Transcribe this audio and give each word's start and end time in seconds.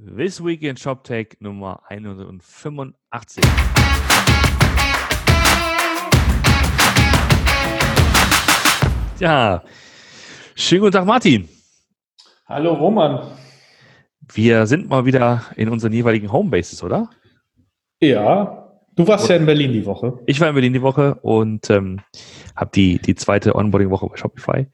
This 0.00 0.40
Week 0.44 0.62
in 0.62 0.76
ShopTech 0.76 1.38
Nummer 1.40 1.82
185. 1.88 3.42
Ja, 9.18 9.64
schönen 10.54 10.82
guten 10.82 10.92
Tag, 10.92 11.04
Martin. 11.04 11.48
Hallo, 12.46 12.74
Roman. 12.74 13.32
Wir 14.32 14.68
sind 14.68 14.88
mal 14.88 15.04
wieder 15.04 15.42
in 15.56 15.68
unseren 15.68 15.92
jeweiligen 15.92 16.30
Homebases, 16.30 16.84
oder? 16.84 17.10
Ja, 18.00 18.78
du 18.94 19.04
warst 19.04 19.24
und 19.24 19.30
ja 19.30 19.36
in 19.36 19.46
Berlin 19.46 19.72
die 19.72 19.84
Woche. 19.84 20.20
Ich 20.26 20.40
war 20.40 20.48
in 20.48 20.54
Berlin 20.54 20.74
die 20.74 20.82
Woche 20.82 21.16
und 21.22 21.70
ähm, 21.70 22.02
habe 22.54 22.70
die, 22.72 23.00
die 23.00 23.16
zweite 23.16 23.56
Onboarding-Woche 23.56 24.06
bei 24.06 24.16
Shopify 24.16 24.66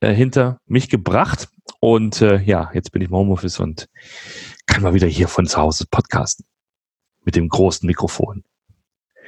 äh, 0.00 0.14
hinter 0.14 0.62
mich 0.64 0.88
gebracht. 0.88 1.50
Und 1.86 2.20
äh, 2.20 2.42
ja, 2.42 2.68
jetzt 2.74 2.90
bin 2.90 3.00
ich 3.00 3.10
im 3.10 3.14
Homeoffice 3.14 3.60
und 3.60 3.88
kann 4.66 4.82
mal 4.82 4.92
wieder 4.92 5.06
hier 5.06 5.28
von 5.28 5.46
zu 5.46 5.56
Hause 5.56 5.84
podcasten. 5.88 6.44
Mit 7.24 7.36
dem 7.36 7.48
großen 7.48 7.86
Mikrofon. 7.86 8.42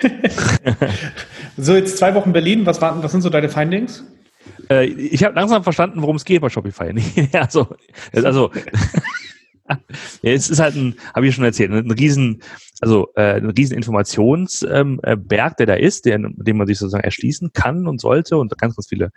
so, 1.56 1.76
jetzt 1.76 1.98
zwei 1.98 2.16
Wochen 2.16 2.32
Berlin. 2.32 2.66
Was, 2.66 2.80
waren, 2.80 3.00
was 3.00 3.12
sind 3.12 3.20
so 3.20 3.30
deine 3.30 3.48
Findings? 3.48 4.02
Äh, 4.68 4.86
ich 4.86 5.22
habe 5.22 5.36
langsam 5.36 5.62
verstanden, 5.62 6.02
worum 6.02 6.16
es 6.16 6.24
geht 6.24 6.40
bei 6.40 6.48
Shopify. 6.48 6.92
also, 7.32 7.68
also 8.12 8.50
ja, 9.68 10.32
es 10.32 10.50
ist 10.50 10.58
halt 10.58 10.74
ein, 10.74 10.96
habe 11.14 11.28
ich 11.28 11.36
schon 11.36 11.44
erzählt, 11.44 11.70
ein 11.70 11.92
riesen, 11.92 12.42
also 12.80 13.06
äh, 13.14 13.34
ein 13.34 13.50
riesen 13.50 13.77
Informationsberg, 13.77 14.74
ähm, 14.74 15.00
äh, 15.04 15.16
der 15.16 15.66
da 15.66 15.74
ist, 15.74 16.06
der, 16.06 16.18
den 16.18 16.56
man 16.56 16.66
sich 16.66 16.78
sozusagen 16.78 17.04
erschließen 17.04 17.52
kann 17.52 17.86
und 17.86 18.00
sollte 18.00 18.36
und 18.36 18.58
ganz, 18.58 18.74
ganz 18.74 18.88
viele 18.88 19.12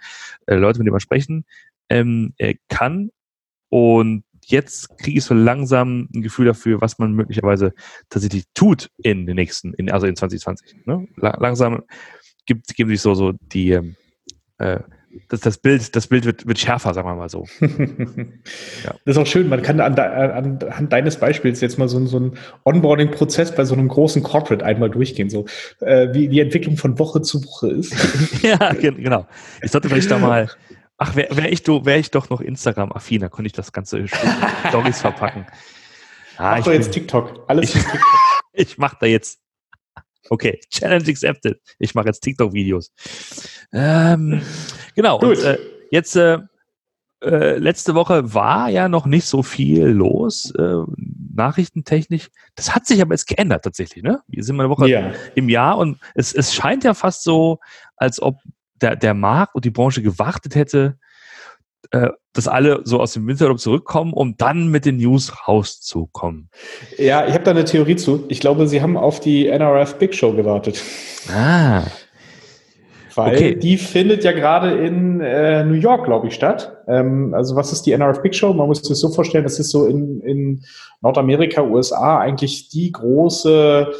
äh, 0.46 0.54
Leute, 0.54 0.78
mit 0.78 0.86
denen 0.86 0.94
man 0.94 1.00
sprechen 1.00 1.46
ähm, 1.90 2.36
äh, 2.38 2.54
kann. 2.70 3.10
Und 3.72 4.24
jetzt 4.46 4.98
kriege 4.98 5.18
ich 5.18 5.24
so 5.24 5.34
langsam 5.34 6.10
ein 6.14 6.22
Gefühl 6.22 6.46
dafür, 6.46 6.82
was 6.82 7.00
man 7.00 7.14
möglicherweise 7.14 7.74
tatsächlich 8.10 8.44
tut 8.54 8.90
in 8.98 9.26
den 9.26 9.36
nächsten, 9.36 9.74
in, 9.76 9.90
also 9.90 10.08
in 10.08 10.16
2020. 10.16 10.86
Ne? 10.86 11.08
Langsam 11.16 11.84
gibt, 12.46 12.68
geben 12.76 12.90
sich 12.90 13.02
so, 13.02 13.14
so 13.14 13.32
die 13.54 13.72
ähm, 13.72 13.96
äh, 14.58 14.80
das, 15.30 15.42
das 15.42 15.58
Bild, 15.58 15.96
das 15.96 16.08
Bild 16.08 16.26
wird, 16.26 16.48
wird 16.48 16.60
schärfer, 16.60 16.94
sagen 16.94 17.08
wir 17.08 17.16
mal 17.16 17.30
so. 17.30 17.46
ja. 17.62 18.96
Das 19.06 19.16
ist 19.16 19.18
auch 19.18 19.26
schön, 19.26 19.50
man 19.50 19.62
kann 19.62 19.80
an, 19.80 19.98
anhand 19.98 20.94
deines 20.94 21.18
Beispiels 21.18 21.62
jetzt 21.62 21.78
mal 21.78 21.88
so, 21.88 22.06
so 22.06 22.18
einen 22.18 22.38
Onboarding-Prozess 22.64 23.56
bei 23.56 23.66
so 23.66 23.74
einem 23.74 23.88
großen 23.88 24.24
Corporate 24.24 24.64
einmal 24.66 24.90
durchgehen, 24.90 25.30
so 25.30 25.46
äh, 25.82 26.14
wie 26.14 26.28
die 26.28 26.40
Entwicklung 26.40 26.78
von 26.78 26.98
Woche 27.00 27.22
zu 27.22 27.44
Woche 27.44 27.72
ist. 27.72 27.94
ja, 28.42 28.74
genau. 28.74 29.28
Ich 29.62 29.72
sollte 29.72 29.90
vielleicht 29.90 30.12
da 30.12 30.18
mal, 30.18 30.50
ach, 31.02 31.16
wäre 31.16 31.36
wär 31.36 31.52
ich, 31.52 31.68
wär 31.68 31.98
ich 31.98 32.12
doch 32.12 32.30
noch 32.30 32.42
Instagram-affin, 32.42 33.22
da 33.22 33.30
könnte 33.30 33.48
ich 33.48 33.54
das 33.54 33.72
ganze 33.74 34.06
Stories 34.70 35.02
verpacken. 35.02 35.48
Ah, 36.38 36.58
Mach 36.58 36.66
doch 36.66 36.72
jetzt 36.72 36.92
TikTok. 36.92 37.44
Alles 37.48 37.76
ich, 37.76 37.82
TikTok. 37.82 38.00
ich 38.54 38.78
mache 38.78 38.98
da 39.00 39.06
jetzt 39.08 39.42
Okay, 40.30 40.60
Challenge 40.70 41.10
accepted. 41.10 41.60
Ich 41.80 41.96
mache 41.96 42.06
jetzt 42.08 42.22
TikTok-Videos. 42.22 42.94
Ähm, 43.74 44.42
genau. 44.96 45.20
Gut. 45.20 45.40
Und, 45.40 45.44
äh, 45.44 45.58
jetzt 45.90 46.16
äh, 46.16 46.38
äh, 47.24 47.58
letzte 47.58 47.96
Woche 47.96 48.34
war 48.34 48.70
ja 48.70 48.88
noch 48.88 49.08
nicht 49.08 49.26
so 49.26 49.44
viel 49.44 49.88
los, 49.88 50.54
äh, 50.58 50.84
nachrichtentechnisch. 51.36 52.30
Das 52.56 52.74
hat 52.76 52.86
sich 52.86 53.02
aber 53.02 53.16
jetzt 53.16 53.28
geändert 53.28 53.64
tatsächlich. 53.64 54.04
Ne? 54.04 54.22
Wir 54.28 54.44
sind 54.44 54.60
eine 54.60 54.70
Woche 54.70 54.88
ja. 54.88 55.12
im 55.36 55.50
Jahr 55.50 55.78
und 55.80 56.00
es, 56.14 56.34
es 56.34 56.54
scheint 56.54 56.84
ja 56.84 56.94
fast 56.94 57.24
so, 57.24 57.60
als 57.98 58.22
ob 58.22 58.38
der, 58.82 58.96
der 58.96 59.14
Markt 59.14 59.56
und 59.56 59.66
die 59.66 59.70
Branche 59.70 60.02
gewartet 60.02 60.56
hätte, 60.56 60.98
äh, 61.92 62.10
dass 62.34 62.48
alle 62.48 62.82
so 62.84 63.00
aus 63.00 63.14
dem 63.14 63.28
Winterurlaub 63.28 63.60
zurückkommen, 63.60 64.14
um 64.14 64.38
dann 64.38 64.70
mit 64.70 64.86
den 64.86 64.98
News 64.98 65.48
rauszukommen. 65.48 66.50
Ja, 66.98 67.28
ich 67.28 67.34
habe 67.34 67.44
da 67.44 67.52
eine 67.52 67.66
Theorie 67.66 67.96
zu. 67.96 68.26
Ich 68.30 68.40
glaube, 68.40 68.68
sie 68.68 68.82
haben 68.82 68.98
auf 68.98 69.20
die 69.20 69.48
NRF 69.48 69.96
Big 69.96 70.16
Show 70.16 70.34
gewartet. 70.34 70.82
Ah. 71.34 71.84
Weil 73.16 73.36
okay. 73.36 73.56
die 73.56 73.78
findet 73.78 74.24
ja 74.24 74.32
gerade 74.32 74.72
in 74.72 75.20
äh, 75.20 75.66
New 75.66 75.74
York, 75.74 76.06
glaube 76.06 76.28
ich, 76.28 76.34
statt. 76.34 76.78
Ähm, 76.88 77.34
also 77.34 77.58
was 77.58 77.74
ist 77.74 77.86
die 77.86 77.92
NRF 77.92 78.22
Big 78.22 78.34
Show? 78.34 78.54
Man 78.54 78.68
muss 78.68 78.82
sich 78.82 78.98
so 78.98 79.10
vorstellen, 79.10 79.44
das 79.44 79.60
ist 79.60 79.72
so 79.72 79.86
in, 79.86 80.22
in 80.22 80.64
Nordamerika, 81.02 81.62
USA 81.62 82.20
eigentlich 82.20 82.70
die 82.70 82.92
große 82.92 83.92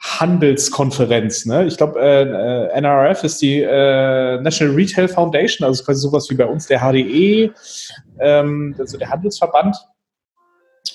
Handelskonferenz. 0.00 1.44
Ne? 1.46 1.66
Ich 1.66 1.76
glaube, 1.76 2.00
äh, 2.00 2.22
äh 2.22 2.68
NRF 2.78 3.24
ist 3.24 3.42
die 3.42 3.62
äh, 3.62 4.40
National 4.40 4.74
Retail 4.74 5.08
Foundation, 5.08 5.66
also 5.66 5.84
quasi 5.84 6.00
sowas 6.00 6.30
wie 6.30 6.36
bei 6.36 6.46
uns 6.46 6.66
der 6.66 6.80
HDE, 6.80 7.52
ähm, 8.20 8.74
also 8.78 8.96
der 8.96 9.10
Handelsverband. 9.10 9.76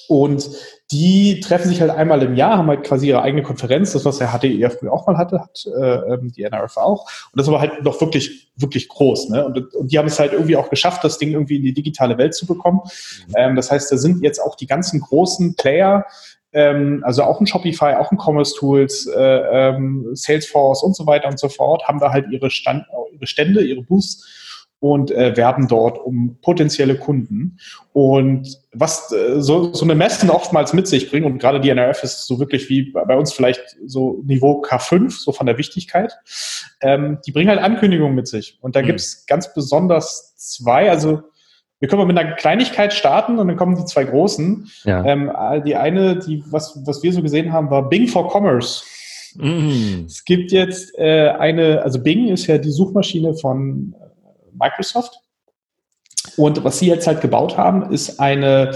Und 0.08 0.50
die 0.92 1.40
treffen 1.40 1.70
sich 1.70 1.82
halt 1.82 1.92
einmal 1.92 2.22
im 2.24 2.36
Jahr, 2.36 2.58
haben 2.58 2.68
halt 2.68 2.84
quasi 2.84 3.08
ihre 3.08 3.22
eigene 3.22 3.44
Konferenz, 3.44 3.94
das 3.94 4.06
was 4.06 4.18
der 4.18 4.30
HDE 4.30 4.50
ja 4.50 4.70
früher 4.70 4.92
auch 4.94 5.08
mal 5.08 5.18
hatte, 5.18 5.40
hat 5.40 5.66
äh, 5.66 6.14
ähm, 6.14 6.32
die 6.32 6.44
NRF 6.44 6.78
auch. 6.78 7.10
Und 7.32 7.40
das 7.40 7.50
war 7.50 7.60
halt 7.60 7.84
noch 7.84 8.00
wirklich, 8.00 8.52
wirklich 8.56 8.88
groß. 8.90 9.30
Ne? 9.30 9.46
Und, 9.46 9.74
und 9.74 9.92
die 9.92 9.98
haben 9.98 10.08
es 10.08 10.20
halt 10.20 10.34
irgendwie 10.34 10.56
auch 10.56 10.70
geschafft, 10.70 11.04
das 11.04 11.18
Ding 11.18 11.32
irgendwie 11.32 11.58
in 11.58 11.64
die 11.64 11.74
digitale 11.74 12.18
Welt 12.18 12.36
zu 12.36 12.46
bekommen. 12.46 12.82
Mhm. 13.28 13.34
Ähm, 13.36 13.56
das 13.56 13.72
heißt, 13.72 13.92
da 13.92 13.98
sind 13.98 14.24
jetzt 14.24 14.40
auch 14.40 14.56
die 14.56 14.68
ganzen 14.68 15.00
großen 15.00 15.56
Player, 15.56 16.06
also 17.04 17.24
auch 17.24 17.40
ein 17.40 17.48
Shopify, 17.48 17.96
auch 17.96 18.12
ein 18.12 18.18
Commerce 18.18 18.56
Tools, 18.58 19.08
äh, 19.08 19.20
ähm, 19.20 20.10
Salesforce 20.14 20.84
und 20.84 20.96
so 20.96 21.06
weiter 21.08 21.28
und 21.28 21.40
so 21.40 21.50
fort, 21.50 21.88
haben 21.88 22.00
da 22.00 22.12
halt 22.12 22.28
ihre, 22.32 22.50
Stand, 22.50 22.86
ihre 23.12 23.28
Stände, 23.28 23.64
ihre 23.64 23.82
Booths 23.82 24.24
und 24.84 25.12
äh, 25.12 25.38
werben 25.38 25.70
dort 25.70 25.98
um 25.98 26.40
potenzielle 26.42 26.96
Kunden. 26.96 27.58
Und 27.94 28.60
was 28.74 29.14
äh, 29.14 29.42
so, 29.42 29.74
so 29.74 29.86
eine 29.86 29.96
Messen 29.96 30.30
oftmals 30.30 30.74
mit 30.74 30.90
sich 30.90 31.10
bringen, 31.10 31.26
und 31.26 31.40
gerade 31.40 31.62
die 31.62 31.70
NRF 31.70 32.04
ist 32.04 32.28
so 32.28 32.38
wirklich 32.38 32.68
wie 32.68 32.92
bei 32.92 33.16
uns 33.16 33.32
vielleicht 33.32 33.78
so 33.86 34.22
Niveau 34.26 34.62
K5, 34.62 35.10
so 35.12 35.32
von 35.32 35.46
der 35.46 35.58
Wichtigkeit, 35.58 36.18
ähm, 36.82 37.20
die 37.26 37.32
bringen 37.32 37.50
halt 37.50 37.62
Ankündigungen 37.62 38.14
mit 38.14 38.28
sich. 38.28 38.58
Und 38.60 38.76
da 38.76 38.82
mhm. 38.82 38.88
gibt's 38.88 39.26
ganz 39.26 39.54
besonders 39.54 40.36
zwei, 40.36 40.90
also 40.92 41.24
wir 41.84 41.90
können 41.90 42.00
mal 42.00 42.06
mit 42.06 42.18
einer 42.18 42.36
Kleinigkeit 42.36 42.94
starten 42.94 43.40
und 43.40 43.50
dann 43.50 43.58
kommen 43.58 43.76
die 43.76 43.84
zwei 43.84 44.06
großen. 44.06 44.72
Ja. 44.86 45.04
Ähm, 45.04 45.30
die 45.66 45.76
eine, 45.76 46.18
die, 46.18 46.42
was, 46.50 46.80
was 46.86 47.04
wir 47.04 47.12
so 47.12 47.22
gesehen 47.22 47.52
haben, 47.52 47.70
war 47.70 47.90
Bing 47.90 48.08
for 48.08 48.34
Commerce. 48.34 48.86
Mm. 49.36 50.06
Es 50.06 50.24
gibt 50.24 50.54
jetzt 50.54 50.98
äh, 50.98 51.28
eine, 51.38 51.82
also 51.82 52.02
Bing 52.02 52.30
ist 52.30 52.48
ja 52.48 52.58
die 52.58 52.72
Suchmaschine 52.72 53.34
von 53.34 53.94
äh, 54.00 54.56
Microsoft. 54.58 55.20
Und 56.38 56.64
was 56.64 56.80
sie 56.80 56.88
jetzt 56.88 57.06
halt 57.06 57.20
gebaut 57.20 57.58
haben, 57.58 57.92
ist 57.92 58.18
eine, 58.18 58.72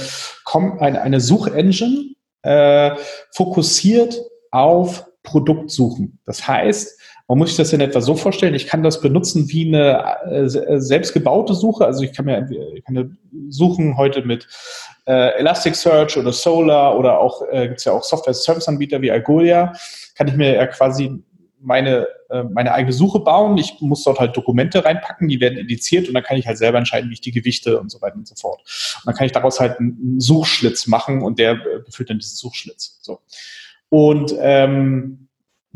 eine, 0.78 1.02
eine 1.02 1.22
Suchengine 1.22 2.14
äh, 2.42 2.92
fokussiert 3.32 4.20
auf 4.52 5.06
Produktsuchen. 5.24 6.20
Das 6.26 6.46
heißt, 6.46 7.00
man 7.28 7.38
muss 7.38 7.50
sich 7.50 7.58
das 7.58 7.74
in 7.74 7.82
etwa 7.82 8.00
so 8.00 8.16
vorstellen, 8.16 8.56
ich 8.56 8.68
kann 8.68 8.84
das 8.84 9.02
benutzen 9.02 9.50
wie 9.50 9.68
eine 9.68 10.18
äh, 10.32 10.44
äh 10.44 10.80
selbstgebaute 10.80 11.54
Suche. 11.54 11.86
Also 11.86 12.04
ich 12.04 12.14
kann 12.14 12.26
mir 12.26 12.48
ich 12.74 12.84
kann 12.86 13.18
suchen 13.50 13.98
heute 13.98 14.22
mit 14.22 14.48
äh, 15.06 15.38
Elasticsearch 15.40 16.18
oder 16.18 16.32
Solar 16.32 16.98
oder 16.98 17.20
auch 17.20 17.42
äh, 17.52 17.68
gibt 17.68 17.80
es 17.80 17.86
ja 17.86 17.92
auch 17.92 18.04
Software-Service-Anbieter 18.04 19.02
wie 19.02 19.12
Algolia. 19.12 19.74
Kann 20.16 20.28
ich 20.30 20.36
mir 20.36 20.56
ja 20.56 20.68
quasi 20.68 21.22
meine, 21.60 22.08
äh, 22.30 22.44
meine 22.44 22.74
eigene 22.74 22.94
Suche 22.94 23.20
bauen. 23.20 23.58
Ich 23.58 23.76
muss 23.82 24.04
dort 24.04 24.20
halt 24.20 24.36
Dokumente 24.38 24.86
reinpacken, 24.86 25.28
die 25.28 25.40
werden 25.40 25.58
indiziert 25.58 26.08
und 26.08 26.14
dann 26.14 26.24
kann 26.24 26.38
ich 26.38 26.48
halt 26.48 26.58
selber 26.58 26.78
entscheiden, 26.78 27.10
wie 27.10 27.16
ich 27.16 27.22
die 27.22 27.32
gewichte 27.32 27.80
und 27.80 27.92
so 27.92 28.02
weiter 28.02 28.16
und 28.16 28.28
so 28.28 28.36
fort. 28.36 28.62
Und 28.62 29.08
dann 29.08 29.16
kann 29.16 29.26
ich 29.26 29.32
daraus 29.32 29.60
halt 29.60 29.80
einen 29.80 30.20
Suchschlitz 30.20 30.88
machen 30.88 31.22
und 31.22 31.40
der 31.40 31.54
äh, 31.54 31.80
befüllt 31.86 32.10
dann 32.10 32.20
diesen 32.20 32.38
Suchschlitz. 32.38 33.00
So. 33.02 33.20
Und 33.90 34.34
ähm, 34.40 35.27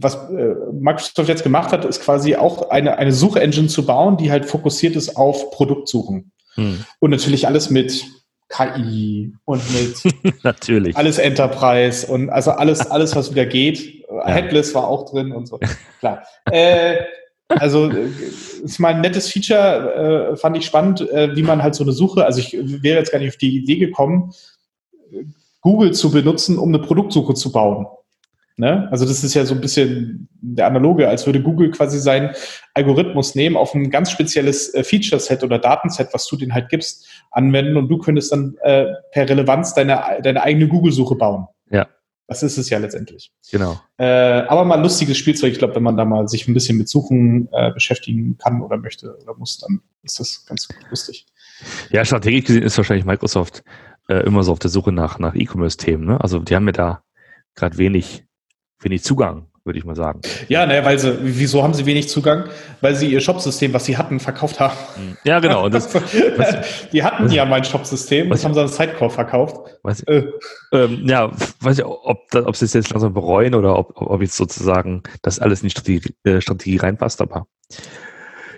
was 0.01 0.15
äh, 0.15 0.55
Microsoft 0.73 1.29
jetzt 1.29 1.43
gemacht 1.43 1.71
hat, 1.71 1.85
ist 1.85 2.01
quasi 2.01 2.35
auch 2.35 2.69
eine, 2.69 2.97
eine 2.97 3.11
Suchengine 3.11 3.67
zu 3.67 3.85
bauen, 3.85 4.17
die 4.17 4.31
halt 4.31 4.45
fokussiert 4.45 4.95
ist 4.95 5.15
auf 5.15 5.51
Produktsuchen. 5.51 6.31
Hm. 6.55 6.83
Und 6.99 7.11
natürlich 7.11 7.47
alles 7.47 7.69
mit 7.69 8.05
KI 8.49 9.33
und 9.45 9.61
mit 9.73 10.43
natürlich 10.43 10.97
alles 10.97 11.17
Enterprise 11.17 12.05
und 12.07 12.29
also 12.29 12.51
alles, 12.51 12.79
alles, 12.91 13.15
was 13.15 13.31
wieder 13.31 13.45
geht. 13.45 14.05
Ja. 14.09 14.27
Headless 14.27 14.75
war 14.75 14.87
auch 14.87 15.09
drin 15.09 15.31
und 15.31 15.47
so. 15.47 15.59
Klar. 15.99 16.23
äh, 16.51 16.97
also 17.47 17.91
ist 18.63 18.79
mal 18.79 18.93
ein 18.93 19.01
nettes 19.01 19.29
Feature, 19.29 20.31
äh, 20.31 20.37
fand 20.37 20.55
ich 20.55 20.65
spannend, 20.65 21.01
äh, 21.09 21.35
wie 21.35 21.43
man 21.43 21.61
halt 21.61 21.75
so 21.75 21.83
eine 21.83 21.91
Suche, 21.91 22.25
also 22.25 22.39
ich 22.39 22.53
wäre 22.53 22.99
jetzt 22.99 23.11
gar 23.11 23.19
nicht 23.19 23.29
auf 23.29 23.37
die 23.37 23.57
Idee 23.57 23.75
gekommen, 23.75 24.33
Google 25.59 25.91
zu 25.91 26.11
benutzen, 26.11 26.57
um 26.57 26.69
eine 26.69 26.79
Produktsuche 26.79 27.33
zu 27.33 27.51
bauen. 27.51 27.87
Ne? 28.57 28.87
Also 28.91 29.05
das 29.05 29.23
ist 29.23 29.33
ja 29.33 29.45
so 29.45 29.55
ein 29.55 29.61
bisschen 29.61 30.27
der 30.41 30.67
Analoge, 30.67 31.07
als 31.07 31.25
würde 31.25 31.41
Google 31.41 31.71
quasi 31.71 31.99
seinen 31.99 32.31
Algorithmus 32.73 33.35
nehmen, 33.35 33.57
auf 33.57 33.73
ein 33.73 33.89
ganz 33.89 34.11
spezielles 34.11 34.73
äh, 34.73 34.83
Feature-Set 34.83 35.43
oder 35.43 35.59
Datenset, 35.59 36.09
was 36.13 36.27
du 36.27 36.35
den 36.35 36.53
halt 36.53 36.69
gibst, 36.69 37.07
anwenden 37.31 37.77
und 37.77 37.89
du 37.89 37.97
könntest 37.97 38.31
dann 38.31 38.55
äh, 38.61 38.87
per 39.11 39.27
Relevanz 39.27 39.73
deine, 39.73 40.01
deine 40.23 40.43
eigene 40.43 40.67
Google-Suche 40.67 41.15
bauen. 41.15 41.47
Ja. 41.69 41.87
Das 42.27 42.43
ist 42.43 42.57
es 42.57 42.69
ja 42.69 42.77
letztendlich. 42.77 43.31
Genau. 43.51 43.79
Äh, 43.97 44.05
aber 44.05 44.63
mal 44.63 44.75
ein 44.75 44.83
lustiges 44.83 45.17
Spielzeug. 45.17 45.51
Ich 45.51 45.59
glaube, 45.59 45.75
wenn 45.75 45.83
man 45.83 45.97
da 45.97 46.05
mal 46.05 46.29
sich 46.29 46.47
ein 46.47 46.53
bisschen 46.53 46.77
mit 46.77 46.87
Suchen 46.87 47.49
äh, 47.51 47.71
beschäftigen 47.71 48.37
kann 48.37 48.61
oder 48.61 48.77
möchte 48.77 49.17
oder 49.21 49.35
muss, 49.37 49.57
dann 49.57 49.81
ist 50.03 50.17
das 50.17 50.45
ganz 50.45 50.69
lustig. 50.89 51.25
Ja, 51.89 52.05
strategisch 52.05 52.45
gesehen 52.45 52.63
ist 52.63 52.77
wahrscheinlich 52.77 53.05
Microsoft 53.05 53.63
äh, 54.07 54.23
immer 54.25 54.43
so 54.43 54.53
auf 54.53 54.59
der 54.59 54.69
Suche 54.69 54.91
nach, 54.91 55.19
nach 55.19 55.35
E-Commerce-Themen. 55.35 56.05
Ne? 56.05 56.21
Also 56.21 56.39
die 56.39 56.55
haben 56.55 56.67
ja 56.67 56.71
da 56.71 57.03
gerade 57.55 57.77
wenig, 57.77 58.23
wenig 58.81 59.03
Zugang 59.03 59.47
würde 59.63 59.77
ich 59.77 59.85
mal 59.85 59.95
sagen. 59.95 60.21
Ja, 60.47 60.65
ne, 60.65 60.83
weil 60.83 60.97
sie, 60.97 61.15
wieso 61.21 61.61
haben 61.61 61.73
sie 61.73 61.85
wenig 61.85 62.09
Zugang? 62.09 62.45
Weil 62.81 62.95
sie 62.95 63.11
ihr 63.11 63.21
Shopsystem, 63.21 63.73
was 63.73 63.85
sie 63.85 63.95
hatten, 63.95 64.19
verkauft 64.19 64.59
haben. 64.59 64.75
Hm. 64.95 65.17
Ja, 65.23 65.39
genau. 65.39 65.69
Das, 65.69 65.93
was, 66.37 66.89
die 66.91 67.03
hatten 67.03 67.25
was, 67.25 67.33
ja 67.33 67.45
mein 67.45 67.63
Shopsystem, 67.63 68.29
das 68.29 68.43
haben 68.43 68.53
sie 68.53 68.61
an 68.61 68.67
Sidecore 68.67 69.11
verkauft. 69.11 69.77
Weiß, 69.83 70.01
äh. 70.03 70.23
ähm, 70.71 71.03
ja, 71.05 71.31
weiß 71.59 71.79
ich, 71.79 71.85
ob, 71.85 72.23
ob 72.33 72.55
sie 72.55 72.65
es 72.65 72.73
jetzt 72.73 72.89
langsam 72.89 73.13
bereuen 73.13 73.53
oder 73.53 73.77
ob, 73.77 74.01
ob 74.01 74.21
jetzt 74.21 74.35
sozusagen 74.35 75.03
das 75.21 75.39
alles 75.39 75.61
in 75.61 75.67
die 75.67 75.71
Strategie, 75.71 76.13
äh, 76.23 76.41
Strategie 76.41 76.77
reinpasst, 76.77 77.21
aber 77.21 77.45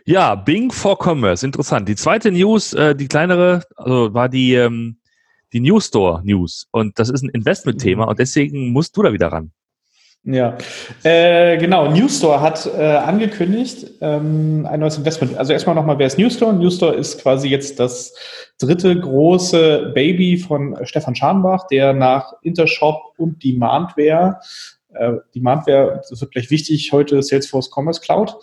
ja, 0.05 0.35
Bing 0.35 0.71
for 0.71 0.97
Commerce, 1.01 1.45
interessant. 1.45 1.87
Die 1.87 1.95
zweite 1.95 2.29
News, 2.31 2.73
äh, 2.73 2.93
die 2.93 3.07
kleinere, 3.07 3.63
also 3.77 4.13
war 4.13 4.27
die, 4.27 4.53
ähm, 4.53 4.97
die 5.53 5.61
News 5.61 5.87
Store 5.87 6.21
News. 6.25 6.67
Und 6.71 6.99
das 6.99 7.09
ist 7.09 7.23
ein 7.23 7.29
Investment-Thema 7.29 8.03
mhm. 8.03 8.09
und 8.09 8.19
deswegen 8.19 8.71
musst 8.71 8.97
du 8.97 9.03
da 9.03 9.13
wieder 9.13 9.27
ran. 9.27 9.51
Ja, 10.25 10.57
äh, 11.03 11.57
genau. 11.57 11.91
Newstore 11.91 12.39
hat 12.39 12.65
äh, 12.65 12.81
angekündigt 12.81 13.91
ähm, 13.99 14.65
ein 14.69 14.79
neues 14.79 14.97
Investment. 14.97 15.37
Also 15.37 15.51
erstmal 15.51 15.75
nochmal, 15.75 15.99
wer 15.99 16.07
ist 16.07 16.17
Newstore? 16.17 16.53
Newstore 16.53 16.95
ist 16.95 17.21
quasi 17.21 17.49
jetzt 17.49 17.77
das 17.77 18.13
dritte 18.57 18.97
große 18.97 19.91
Baby 19.93 20.37
von 20.37 20.77
Stefan 20.83 21.15
Scharnbach, 21.15 21.67
der 21.67 21.91
nach 21.91 22.31
Intershop 22.41 23.01
und 23.17 23.43
Demandware, 23.43 24.39
äh, 24.93 25.13
Demandware, 25.35 26.01
das 26.09 26.21
wird 26.21 26.31
gleich 26.31 26.49
wichtig, 26.49 26.93
heute 26.93 27.21
Salesforce 27.21 27.69
Commerce 27.69 27.99
Cloud, 27.99 28.33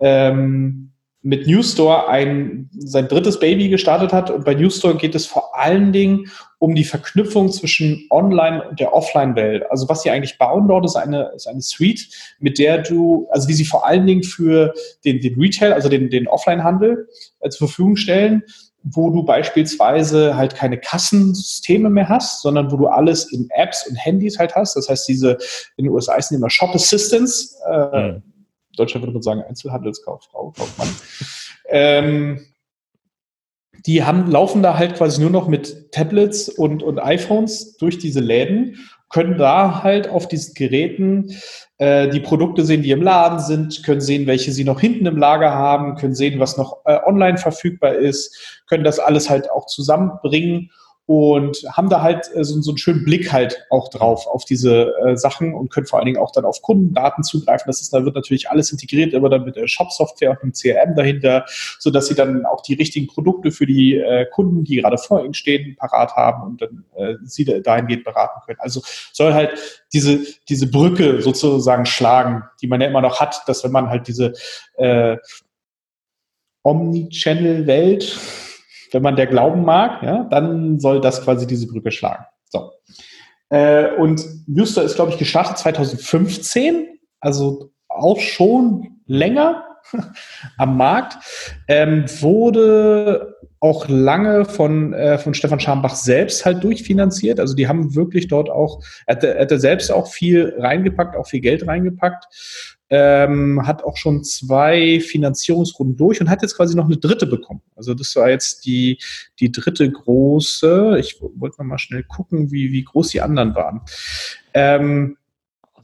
ähm, 0.00 0.90
mit 1.24 1.46
Newstore 1.46 2.06
ein, 2.06 2.68
sein 2.76 3.08
drittes 3.08 3.40
Baby 3.40 3.70
gestartet 3.70 4.12
hat. 4.12 4.30
Und 4.30 4.44
bei 4.44 4.54
Newstore 4.54 4.96
geht 4.96 5.14
es 5.14 5.24
vor 5.24 5.58
allen 5.58 5.90
Dingen 5.90 6.30
um 6.58 6.74
die 6.74 6.84
Verknüpfung 6.84 7.50
zwischen 7.50 8.06
Online 8.10 8.62
und 8.68 8.78
der 8.78 8.92
Offline-Welt. 8.92 9.64
Also 9.70 9.88
was 9.88 10.02
sie 10.02 10.10
eigentlich 10.10 10.36
bauen 10.36 10.68
dort 10.68 10.84
ist 10.84 10.96
eine, 10.96 11.32
ist 11.34 11.48
eine 11.48 11.62
Suite, 11.62 12.10
mit 12.40 12.58
der 12.58 12.82
du, 12.82 13.26
also 13.30 13.48
die 13.48 13.54
sie 13.54 13.64
vor 13.64 13.86
allen 13.86 14.06
Dingen 14.06 14.22
für 14.22 14.74
den, 15.06 15.20
den 15.20 15.40
Retail, 15.40 15.72
also 15.72 15.88
den, 15.88 16.10
den 16.10 16.28
Offline-Handel 16.28 17.08
äh, 17.40 17.48
zur 17.48 17.68
Verfügung 17.68 17.96
stellen, 17.96 18.42
wo 18.82 19.08
du 19.08 19.22
beispielsweise 19.22 20.36
halt 20.36 20.54
keine 20.54 20.78
Kassensysteme 20.78 21.88
mehr 21.88 22.10
hast, 22.10 22.42
sondern 22.42 22.70
wo 22.70 22.76
du 22.76 22.86
alles 22.86 23.32
in 23.32 23.48
Apps 23.56 23.86
und 23.86 23.96
Handys 23.96 24.38
halt 24.38 24.54
hast. 24.54 24.76
Das 24.76 24.90
heißt, 24.90 25.08
diese 25.08 25.38
in 25.78 25.86
den 25.86 25.94
USA 25.94 26.20
sind 26.20 26.36
immer 26.36 26.50
Shop 26.50 26.74
Assistants, 26.74 27.56
äh, 27.66 28.12
mhm 28.12 28.22
Deutschland 28.76 29.04
würde 29.04 29.14
man 29.14 29.22
sagen 29.22 29.42
Einzelhandelskauffrau, 29.42 30.52
Kaufmann. 30.56 30.88
ähm, 31.68 32.46
die 33.86 34.02
haben, 34.04 34.30
laufen 34.30 34.62
da 34.62 34.78
halt 34.78 34.94
quasi 34.96 35.20
nur 35.20 35.30
noch 35.30 35.48
mit 35.48 35.92
Tablets 35.92 36.48
und, 36.48 36.82
und 36.82 36.98
iPhones 36.98 37.76
durch 37.76 37.98
diese 37.98 38.20
Läden, 38.20 38.78
können 39.10 39.38
da 39.38 39.82
halt 39.82 40.08
auf 40.08 40.26
diesen 40.26 40.54
Geräten 40.54 41.36
äh, 41.78 42.08
die 42.08 42.20
Produkte 42.20 42.64
sehen, 42.64 42.82
die 42.82 42.90
im 42.90 43.02
Laden 43.02 43.38
sind, 43.38 43.84
können 43.84 44.00
sehen, 44.00 44.26
welche 44.26 44.52
sie 44.52 44.64
noch 44.64 44.80
hinten 44.80 45.06
im 45.06 45.18
Lager 45.18 45.52
haben, 45.52 45.96
können 45.96 46.14
sehen, 46.14 46.40
was 46.40 46.56
noch 46.56 46.78
äh, 46.84 46.98
online 47.04 47.38
verfügbar 47.38 47.94
ist, 47.94 48.62
können 48.66 48.84
das 48.84 48.98
alles 48.98 49.28
halt 49.28 49.50
auch 49.50 49.66
zusammenbringen 49.66 50.70
und 51.06 51.58
haben 51.70 51.90
da 51.90 52.00
halt 52.00 52.30
äh, 52.34 52.44
so, 52.44 52.60
so, 52.62 52.70
einen 52.70 52.78
schönen 52.78 53.04
Blick 53.04 53.30
halt 53.30 53.66
auch 53.68 53.90
drauf 53.90 54.26
auf 54.26 54.46
diese 54.46 54.94
äh, 55.04 55.16
Sachen 55.16 55.52
und 55.52 55.70
können 55.70 55.86
vor 55.86 55.98
allen 55.98 56.06
Dingen 56.06 56.18
auch 56.18 56.32
dann 56.32 56.46
auf 56.46 56.62
Kundendaten 56.62 57.22
zugreifen. 57.22 57.64
Das 57.66 57.82
ist, 57.82 57.92
da 57.92 58.04
wird 58.04 58.14
natürlich 58.14 58.48
alles 58.48 58.72
integriert, 58.72 59.12
immer 59.12 59.28
dann 59.28 59.44
mit 59.44 59.56
der 59.56 59.68
Shop-Software 59.68 60.30
und 60.30 60.42
einem 60.42 60.52
CRM 60.52 60.94
dahinter, 60.94 61.44
so 61.78 61.90
dass 61.90 62.06
sie 62.06 62.14
dann 62.14 62.46
auch 62.46 62.62
die 62.62 62.74
richtigen 62.74 63.06
Produkte 63.06 63.50
für 63.50 63.66
die 63.66 63.96
äh, 63.96 64.24
Kunden, 64.32 64.64
die 64.64 64.76
gerade 64.76 64.96
vor 64.96 65.22
ihnen 65.22 65.34
stehen, 65.34 65.76
parat 65.76 66.16
haben 66.16 66.42
und 66.42 66.62
dann 66.62 66.84
äh, 66.96 67.16
sie 67.24 67.44
dahingehend 67.44 68.04
beraten 68.04 68.40
können. 68.46 68.60
Also 68.60 68.80
soll 69.12 69.34
halt 69.34 69.58
diese, 69.92 70.20
diese 70.48 70.70
Brücke 70.70 71.20
sozusagen 71.20 71.84
schlagen, 71.84 72.44
die 72.62 72.66
man 72.66 72.80
ja 72.80 72.86
immer 72.86 73.02
noch 73.02 73.20
hat, 73.20 73.42
dass 73.46 73.62
wenn 73.62 73.72
man 73.72 73.90
halt 73.90 74.08
diese 74.08 74.32
äh, 74.78 75.18
Omnichannel-Welt 76.62 78.18
wenn 78.94 79.02
man 79.02 79.16
der 79.16 79.26
glauben 79.26 79.64
mag, 79.64 80.02
ja, 80.02 80.24
dann 80.30 80.78
soll 80.78 81.00
das 81.00 81.22
quasi 81.22 81.46
diese 81.46 81.66
Brücke 81.66 81.90
schlagen. 81.90 82.24
So. 82.48 82.70
Äh, 83.50 83.94
und 83.96 84.24
Newster 84.48 84.82
ist, 84.82 84.94
glaube 84.94 85.10
ich, 85.12 85.18
gestartet 85.18 85.58
2015, 85.58 86.98
also 87.20 87.70
auch 87.88 88.20
schon 88.20 89.00
länger 89.06 89.64
am 90.58 90.76
Markt, 90.76 91.18
ähm, 91.68 92.04
wurde 92.20 93.36
auch 93.60 93.88
lange 93.88 94.44
von, 94.44 94.92
äh, 94.92 95.16
von 95.16 95.32
Stefan 95.32 95.58
Schambach 95.58 95.94
selbst 95.94 96.44
halt 96.44 96.62
durchfinanziert. 96.62 97.40
Also 97.40 97.54
die 97.54 97.66
haben 97.66 97.94
wirklich 97.94 98.28
dort 98.28 98.50
auch, 98.50 98.82
er 99.06 99.16
hat, 99.16 99.24
er 99.24 99.58
selbst 99.58 99.90
auch 99.90 100.06
viel 100.08 100.54
reingepackt, 100.58 101.16
auch 101.16 101.26
viel 101.26 101.40
Geld 101.40 101.66
reingepackt 101.66 102.26
ähm, 102.96 103.66
hat 103.66 103.82
auch 103.82 103.96
schon 103.96 104.22
zwei 104.22 105.00
Finanzierungsrunden 105.00 105.96
durch 105.96 106.20
und 106.20 106.30
hat 106.30 106.42
jetzt 106.42 106.56
quasi 106.56 106.76
noch 106.76 106.84
eine 106.84 106.96
dritte 106.96 107.26
bekommen. 107.26 107.60
Also 107.74 107.92
das 107.92 108.14
war 108.14 108.30
jetzt 108.30 108.64
die, 108.66 108.98
die 109.40 109.50
dritte 109.50 109.90
große. 109.90 110.96
Ich 111.00 111.20
wollte 111.20 111.64
mal 111.64 111.78
schnell 111.78 112.04
gucken, 112.04 112.52
wie, 112.52 112.70
wie 112.70 112.84
groß 112.84 113.08
die 113.08 113.20
anderen 113.20 113.56
waren. 113.56 113.80
Ähm, 114.52 115.16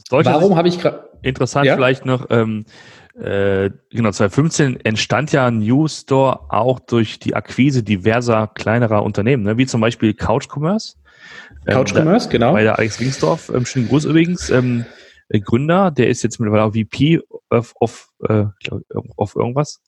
warum 0.09 0.55
habe 0.55 0.69
ich 0.69 0.79
gerade... 0.79 1.09
Interessant 1.23 1.67
ja? 1.67 1.75
vielleicht 1.75 2.07
noch... 2.07 2.29
Ähm, 2.31 2.65
äh, 3.19 3.71
genau, 3.91 4.12
2015 4.12 4.85
entstand 4.85 5.33
ja 5.33 5.51
News 5.51 6.03
Store 6.03 6.49
auch 6.49 6.79
durch 6.79 7.19
die 7.19 7.35
Akquise 7.35 7.83
diverser 7.83 8.47
kleinerer 8.55 9.03
Unternehmen, 9.03 9.43
ne? 9.43 9.59
wie 9.59 9.67
zum 9.67 9.81
Beispiel 9.81 10.15
Couch 10.15 10.47
Commerce. 10.49 10.95
Ähm, 11.67 11.75
Couch 11.75 11.93
Commerce, 11.93 12.29
da, 12.29 12.33
genau. 12.33 12.53
Bei 12.53 12.62
der 12.62 12.79
Alex 12.79 13.01
Wingsdorf, 13.01 13.51
ähm, 13.53 13.67
schönen 13.67 13.89
Gruß 13.89 14.05
übrigens. 14.05 14.49
Ähm, 14.49 14.87
äh, 15.31 15.41
Gründer, 15.41 15.91
der 15.91 16.09
ist 16.09 16.23
jetzt 16.23 16.38
mittlerweile 16.38 16.65
auch 16.65 16.75
VP 16.75 17.21
of, 17.50 17.73
of, 17.81 18.09
äh, 18.29 18.44
of 19.17 19.37
irgendwas. 19.37 19.81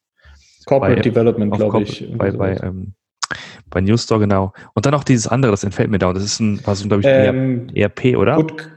Corporate 0.65 0.97
bei, 0.97 1.03
Development, 1.03 1.53
glaube 1.53 1.83
ich. 1.83 2.09
Bei, 2.17 2.31
bei, 2.31 2.56
ähm, 2.62 2.94
bei 3.69 3.81
Newstore, 3.81 4.21
genau. 4.21 4.53
Und 4.75 4.87
dann 4.87 4.93
noch 4.93 5.05
dieses 5.05 5.27
andere, 5.27 5.50
das 5.50 5.65
entfällt 5.65 5.91
mir 5.91 5.99
da. 5.99 6.12
Das 6.12 6.23
ist 6.23 6.41
ein, 6.41 6.61
was 6.65 6.83
glaube 6.83 7.00
ich, 7.00 7.06
ähm, 7.09 7.69
ERP, 7.75 8.17
oder? 8.17 8.37
Good, 8.37 8.71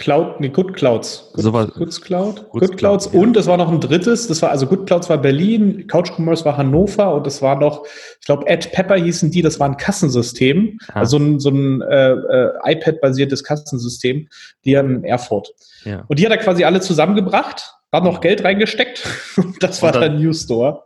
Cloud, 0.00 0.40
nee, 0.40 0.48
Good 0.48 0.74
Clouds. 0.74 1.30
Good, 1.34 1.44
so 1.44 1.52
was, 1.52 1.74
Good 1.74 2.00
Cloud. 2.00 2.48
Good, 2.50 2.60
Good 2.62 2.76
Clouds. 2.78 3.10
Ja. 3.12 3.20
Und 3.20 3.36
es 3.36 3.46
war 3.46 3.58
noch 3.58 3.70
ein 3.70 3.80
drittes, 3.80 4.28
das 4.28 4.40
war, 4.40 4.50
also 4.50 4.66
Good 4.66 4.86
Clouds 4.86 5.10
war 5.10 5.18
Berlin, 5.18 5.86
Couch 5.88 6.10
Commerce 6.10 6.42
war 6.46 6.56
Hannover 6.56 7.14
und 7.14 7.26
es 7.26 7.42
war 7.42 7.60
noch, 7.60 7.84
ich 8.18 8.26
glaube, 8.26 8.50
Ad 8.50 8.68
Pepper 8.72 8.96
hießen 8.96 9.30
die, 9.30 9.42
das 9.42 9.60
war 9.60 9.68
ein 9.68 9.76
Kassensystem, 9.76 10.78
ah. 10.88 11.00
also 11.00 11.18
ein, 11.18 11.38
so 11.38 11.50
ein 11.50 11.82
äh, 11.82 12.12
äh, 12.12 12.52
iPad-basiertes 12.64 13.44
Kassensystem, 13.44 14.26
die 14.64 14.72
in 14.72 15.04
Erfurt. 15.04 15.52
Ja. 15.84 16.04
Und 16.08 16.18
die 16.18 16.24
hat 16.24 16.32
er 16.32 16.38
quasi 16.38 16.64
alle 16.64 16.80
zusammengebracht, 16.80 17.74
hat 17.92 18.04
noch 18.04 18.20
Geld 18.20 18.44
reingesteckt 18.44 19.08
das 19.60 19.82
war 19.82 19.92
dann, 19.92 20.00
der 20.02 20.10
New 20.10 20.32
Store. 20.32 20.82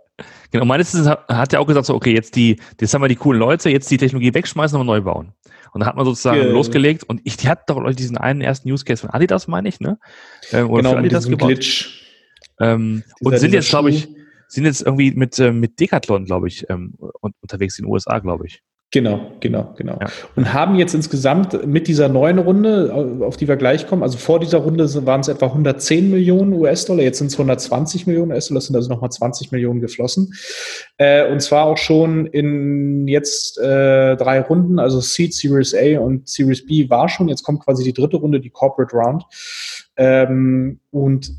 Genau, 0.50 0.64
meines 0.64 0.94
Erachtens 0.94 1.36
hat 1.36 1.52
er 1.52 1.60
auch 1.60 1.66
gesagt, 1.66 1.86
so, 1.86 1.94
okay, 1.94 2.14
jetzt 2.14 2.36
die, 2.36 2.60
jetzt 2.80 2.94
haben 2.94 3.02
wir 3.02 3.08
die 3.08 3.16
coolen 3.16 3.40
Leute, 3.40 3.70
jetzt 3.70 3.90
die 3.90 3.96
Technologie 3.96 4.32
wegschmeißen 4.32 4.78
und 4.78 4.86
neu 4.86 5.00
bauen. 5.00 5.32
Und 5.72 5.80
da 5.80 5.86
hat 5.86 5.96
man 5.96 6.04
sozusagen 6.04 6.40
Ge 6.40 6.52
losgelegt 6.52 7.02
und 7.02 7.20
ich, 7.24 7.36
die 7.36 7.48
hat 7.48 7.68
doch 7.68 7.82
diesen 7.92 8.16
einen 8.16 8.40
ersten 8.40 8.70
Use 8.70 8.84
Case 8.84 9.00
von 9.00 9.10
Adidas, 9.10 9.48
meine 9.48 9.68
ich, 9.68 9.80
ne? 9.80 9.98
Ähm, 10.52 10.70
oder 10.70 10.82
genau, 10.82 10.96
Adidas 10.96 11.28
gebaut. 11.28 11.48
Glitch. 11.48 12.04
Ähm, 12.60 13.02
und 13.20 13.36
sind 13.38 13.52
jetzt, 13.52 13.70
glaube 13.70 13.90
ich, 13.90 14.08
sind 14.46 14.64
jetzt 14.64 14.82
irgendwie 14.82 15.10
mit, 15.10 15.36
äh, 15.40 15.50
mit 15.50 15.80
Decathlon, 15.80 16.24
glaube 16.24 16.46
ich, 16.46 16.64
ähm, 16.70 16.94
unterwegs 17.40 17.76
in 17.78 17.86
den 17.86 17.92
USA, 17.92 18.20
glaube 18.20 18.46
ich. 18.46 18.62
Genau, 18.94 19.32
genau, 19.40 19.74
genau. 19.76 19.98
Ja. 20.00 20.06
Und 20.36 20.54
haben 20.54 20.76
jetzt 20.76 20.94
insgesamt 20.94 21.66
mit 21.66 21.88
dieser 21.88 22.08
neuen 22.08 22.38
Runde, 22.38 22.94
auf 23.22 23.36
die 23.36 23.48
wir 23.48 23.56
gleich 23.56 23.88
kommen, 23.88 24.04
also 24.04 24.18
vor 24.18 24.38
dieser 24.38 24.58
Runde 24.58 24.84
waren 25.04 25.20
es 25.20 25.26
etwa 25.26 25.46
110 25.46 26.12
Millionen 26.12 26.52
US-Dollar, 26.52 27.02
jetzt 27.02 27.18
sind 27.18 27.26
es 27.26 27.32
120 27.32 28.06
Millionen 28.06 28.30
US-Dollar, 28.30 28.60
sind 28.60 28.76
also 28.76 28.88
nochmal 28.88 29.10
20 29.10 29.50
Millionen 29.50 29.80
geflossen. 29.80 30.32
Äh, 30.96 31.28
und 31.28 31.42
zwar 31.42 31.64
auch 31.64 31.76
schon 31.76 32.26
in 32.26 33.08
jetzt 33.08 33.58
äh, 33.58 34.14
drei 34.14 34.40
Runden, 34.42 34.78
also 34.78 35.00
Seed, 35.00 35.34
Series 35.34 35.74
A 35.74 35.98
und 35.98 36.28
Series 36.28 36.64
B 36.64 36.88
war 36.88 37.08
schon, 37.08 37.28
jetzt 37.28 37.42
kommt 37.42 37.64
quasi 37.64 37.82
die 37.82 37.94
dritte 37.94 38.18
Runde, 38.18 38.38
die 38.38 38.50
Corporate 38.50 38.94
Round. 38.96 39.24
Ähm, 39.96 40.78
und 40.92 41.32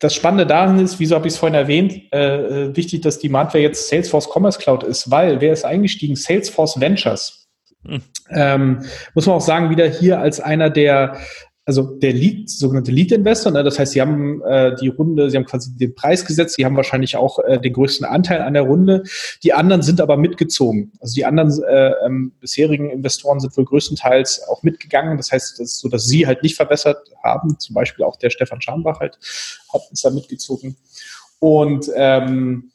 das 0.00 0.14
Spannende 0.14 0.46
daran 0.46 0.78
ist, 0.78 1.00
wieso 1.00 1.14
habe 1.14 1.26
ich 1.26 1.34
es 1.34 1.38
vorhin 1.38 1.54
erwähnt, 1.54 2.02
äh, 2.12 2.66
äh, 2.66 2.76
wichtig, 2.76 3.02
dass 3.02 3.18
die 3.18 3.28
Demandware 3.28 3.62
jetzt 3.62 3.88
Salesforce 3.88 4.28
Commerce 4.28 4.58
Cloud 4.58 4.82
ist, 4.82 5.10
weil 5.10 5.40
wer 5.40 5.52
ist 5.52 5.64
eingestiegen? 5.64 6.16
Salesforce 6.16 6.80
Ventures. 6.80 7.48
Hm. 7.84 8.02
Ähm, 8.30 8.84
muss 9.14 9.26
man 9.26 9.36
auch 9.36 9.40
sagen, 9.40 9.70
wieder 9.70 9.88
hier 9.88 10.20
als 10.20 10.40
einer 10.40 10.68
der 10.68 11.16
also 11.68 11.82
der 11.82 12.14
Lead, 12.14 12.48
sogenannte 12.48 12.90
Lead-Investor, 12.90 13.52
ne, 13.52 13.62
das 13.62 13.78
heißt, 13.78 13.92
sie 13.92 14.00
haben 14.00 14.40
äh, 14.40 14.74
die 14.76 14.88
Runde, 14.88 15.28
sie 15.28 15.36
haben 15.36 15.44
quasi 15.44 15.76
den 15.76 15.94
Preis 15.94 16.24
gesetzt, 16.24 16.54
sie 16.56 16.64
haben 16.64 16.76
wahrscheinlich 16.76 17.14
auch 17.14 17.38
äh, 17.40 17.60
den 17.60 17.74
größten 17.74 18.06
Anteil 18.06 18.40
an 18.40 18.54
der 18.54 18.62
Runde. 18.62 19.02
Die 19.42 19.52
anderen 19.52 19.82
sind 19.82 20.00
aber 20.00 20.16
mitgezogen. 20.16 20.92
Also 20.98 21.14
die 21.14 21.26
anderen 21.26 21.62
äh, 21.64 21.92
ähm, 22.06 22.32
bisherigen 22.40 22.88
Investoren 22.88 23.38
sind 23.38 23.54
wohl 23.54 23.66
größtenteils 23.66 24.48
auch 24.48 24.62
mitgegangen. 24.62 25.18
Das 25.18 25.30
heißt, 25.30 25.60
das 25.60 25.78
so, 25.78 25.90
dass 25.90 26.06
sie 26.06 26.26
halt 26.26 26.42
nicht 26.42 26.56
verbessert 26.56 27.06
haben. 27.22 27.58
Zum 27.58 27.74
Beispiel 27.74 28.06
auch 28.06 28.16
der 28.16 28.30
Stefan 28.30 28.62
Scharnbach 28.62 29.00
halt 29.00 29.18
hat 29.70 29.82
ist 29.92 30.02
da 30.06 30.08
mitgezogen. 30.08 30.74
Und 31.38 31.90
ähm, 31.94 32.70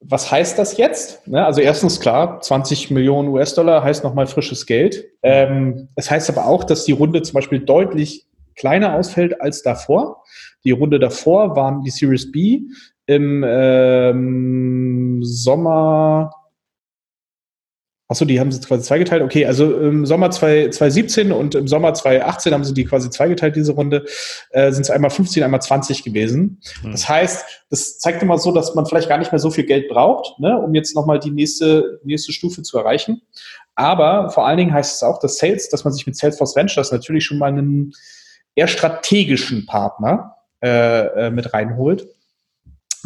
was 0.00 0.30
heißt 0.30 0.58
das 0.58 0.76
jetzt? 0.76 1.26
Ne, 1.26 1.44
also 1.44 1.60
erstens 1.60 2.00
klar, 2.00 2.40
20 2.40 2.90
Millionen 2.90 3.28
US-Dollar 3.28 3.82
heißt 3.82 4.04
nochmal 4.04 4.26
frisches 4.26 4.66
Geld. 4.66 5.04
Ähm, 5.22 5.88
es 5.96 6.10
heißt 6.10 6.30
aber 6.30 6.46
auch, 6.46 6.64
dass 6.64 6.84
die 6.84 6.92
Runde 6.92 7.22
zum 7.22 7.34
Beispiel 7.34 7.60
deutlich 7.60 8.26
kleiner 8.56 8.94
ausfällt 8.94 9.40
als 9.40 9.62
davor. 9.62 10.22
Die 10.64 10.70
Runde 10.70 10.98
davor 10.98 11.56
waren 11.56 11.82
die 11.82 11.90
Series 11.90 12.32
B 12.32 12.62
im 13.06 13.44
ähm, 13.46 15.20
Sommer 15.22 16.30
Achso, 18.08 18.24
die 18.24 18.38
haben 18.38 18.52
sie 18.52 18.60
quasi 18.60 18.84
zweigeteilt. 18.84 19.22
Okay, 19.22 19.46
also 19.46 19.76
im 19.78 20.06
Sommer 20.06 20.30
2017 20.30 21.32
und 21.32 21.56
im 21.56 21.66
Sommer 21.66 21.92
2018 21.92 22.54
haben 22.54 22.62
sie 22.62 22.72
die 22.72 22.84
quasi 22.84 23.10
zweigeteilt, 23.10 23.56
diese 23.56 23.72
Runde. 23.72 24.04
Äh, 24.50 24.70
sind 24.70 24.82
es 24.82 24.90
einmal 24.90 25.10
15, 25.10 25.42
einmal 25.42 25.60
20 25.60 26.04
gewesen. 26.04 26.60
Hm. 26.82 26.92
Das 26.92 27.08
heißt, 27.08 27.64
das 27.68 27.98
zeigt 27.98 28.22
immer 28.22 28.38
so, 28.38 28.52
dass 28.52 28.76
man 28.76 28.86
vielleicht 28.86 29.08
gar 29.08 29.18
nicht 29.18 29.32
mehr 29.32 29.40
so 29.40 29.50
viel 29.50 29.64
Geld 29.64 29.88
braucht, 29.88 30.38
ne, 30.38 30.56
um 30.56 30.72
jetzt 30.74 30.94
nochmal 30.94 31.18
die 31.18 31.32
nächste, 31.32 32.00
nächste 32.04 32.32
Stufe 32.32 32.62
zu 32.62 32.78
erreichen. 32.78 33.22
Aber 33.74 34.30
vor 34.30 34.46
allen 34.46 34.58
Dingen 34.58 34.72
heißt 34.72 34.96
es 34.96 35.02
auch, 35.02 35.18
dass 35.18 35.38
Sales, 35.38 35.68
dass 35.68 35.82
man 35.82 35.92
sich 35.92 36.06
mit 36.06 36.16
Salesforce 36.16 36.54
Ventures 36.54 36.92
natürlich 36.92 37.24
schon 37.24 37.38
mal 37.38 37.48
einen 37.48 37.92
eher 38.54 38.68
strategischen 38.68 39.66
Partner 39.66 40.36
äh, 40.62 41.26
äh 41.26 41.30
mit 41.30 41.52
reinholt 41.52 42.06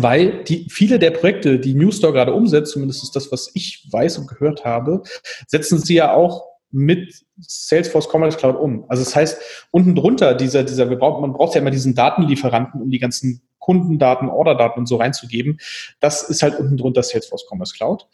weil 0.02 0.44
die, 0.44 0.66
viele 0.70 0.98
der 0.98 1.10
Projekte, 1.10 1.58
die 1.58 1.74
Newstore 1.74 2.12
gerade 2.12 2.34
umsetzt, 2.34 2.72
zumindest 2.72 3.02
ist 3.02 3.16
das, 3.16 3.30
was 3.32 3.50
ich 3.54 3.86
weiß 3.90 4.18
und 4.18 4.28
gehört 4.28 4.64
habe, 4.64 5.02
setzen 5.46 5.78
sie 5.78 5.94
ja 5.94 6.12
auch 6.12 6.46
mit 6.72 7.24
Salesforce 7.38 8.08
Commerce 8.12 8.38
Cloud 8.38 8.56
um. 8.56 8.84
Also 8.88 9.02
das 9.02 9.16
heißt, 9.16 9.40
unten 9.70 9.94
drunter, 9.94 10.34
dieser, 10.34 10.62
dieser, 10.62 10.88
wir 10.88 10.98
brauchen, 10.98 11.20
man 11.20 11.32
braucht 11.32 11.54
ja 11.54 11.60
immer 11.60 11.70
diesen 11.70 11.94
Datenlieferanten, 11.94 12.80
um 12.80 12.90
die 12.90 12.98
ganzen 12.98 13.42
Kundendaten, 13.58 14.28
Orderdaten 14.28 14.80
und 14.80 14.86
so 14.86 14.96
reinzugeben. 14.96 15.58
Das 16.00 16.22
ist 16.22 16.42
halt 16.42 16.58
unten 16.58 16.76
drunter 16.76 17.02
Salesforce 17.02 17.46
Commerce 17.50 17.74
Cloud 17.74 18.06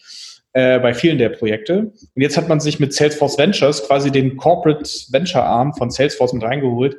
äh, 0.52 0.78
bei 0.80 0.94
vielen 0.94 1.18
der 1.18 1.28
Projekte. 1.28 1.92
Und 2.14 2.22
jetzt 2.22 2.36
hat 2.36 2.48
man 2.48 2.60
sich 2.60 2.80
mit 2.80 2.94
Salesforce 2.94 3.38
Ventures 3.38 3.86
quasi 3.86 4.10
den 4.10 4.36
Corporate 4.36 4.88
Venture 5.10 5.44
Arm 5.44 5.74
von 5.74 5.90
Salesforce 5.90 6.32
mit 6.32 6.42
reingeholt, 6.42 6.96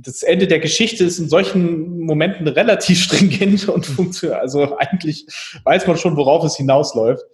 das 0.00 0.22
Ende 0.22 0.46
der 0.46 0.60
Geschichte 0.60 1.04
ist 1.04 1.18
in 1.18 1.28
solchen 1.28 2.00
Momenten 2.00 2.46
relativ 2.46 2.98
stringent 3.02 3.68
und 3.68 3.86
funktioniert. 3.86 4.40
Also 4.40 4.76
eigentlich 4.78 5.26
weiß 5.64 5.86
man 5.86 5.96
schon, 5.96 6.16
worauf 6.16 6.44
es 6.44 6.56
hinausläuft, 6.56 7.24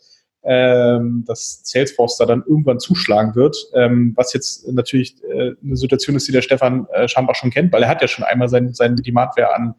ähm, 0.47 1.25
dass 1.27 1.61
Salesforce 1.65 2.19
da 2.19 2.27
dann 2.27 2.43
irgendwann 2.47 2.79
zuschlagen 2.79 3.35
wird. 3.35 3.57
Ähm, 3.75 4.13
was 4.17 4.33
jetzt 4.33 4.69
natürlich 4.69 5.17
äh, 5.25 5.53
eine 5.63 5.77
Situation 5.77 6.17
ist, 6.17 6.29
die 6.29 6.33
der 6.33 6.43
Stefan 6.43 6.87
äh, 6.93 7.09
scheinbar 7.09 7.35
schon 7.35 7.51
kennt, 7.51 7.73
weil 7.73 7.83
er 7.83 7.89
hat 7.89 8.03
ja 8.03 8.09
schon 8.09 8.25
einmal 8.25 8.49
sein, 8.49 8.75
sein 8.75 8.97
Demandware 8.97 9.55
an 9.55 9.75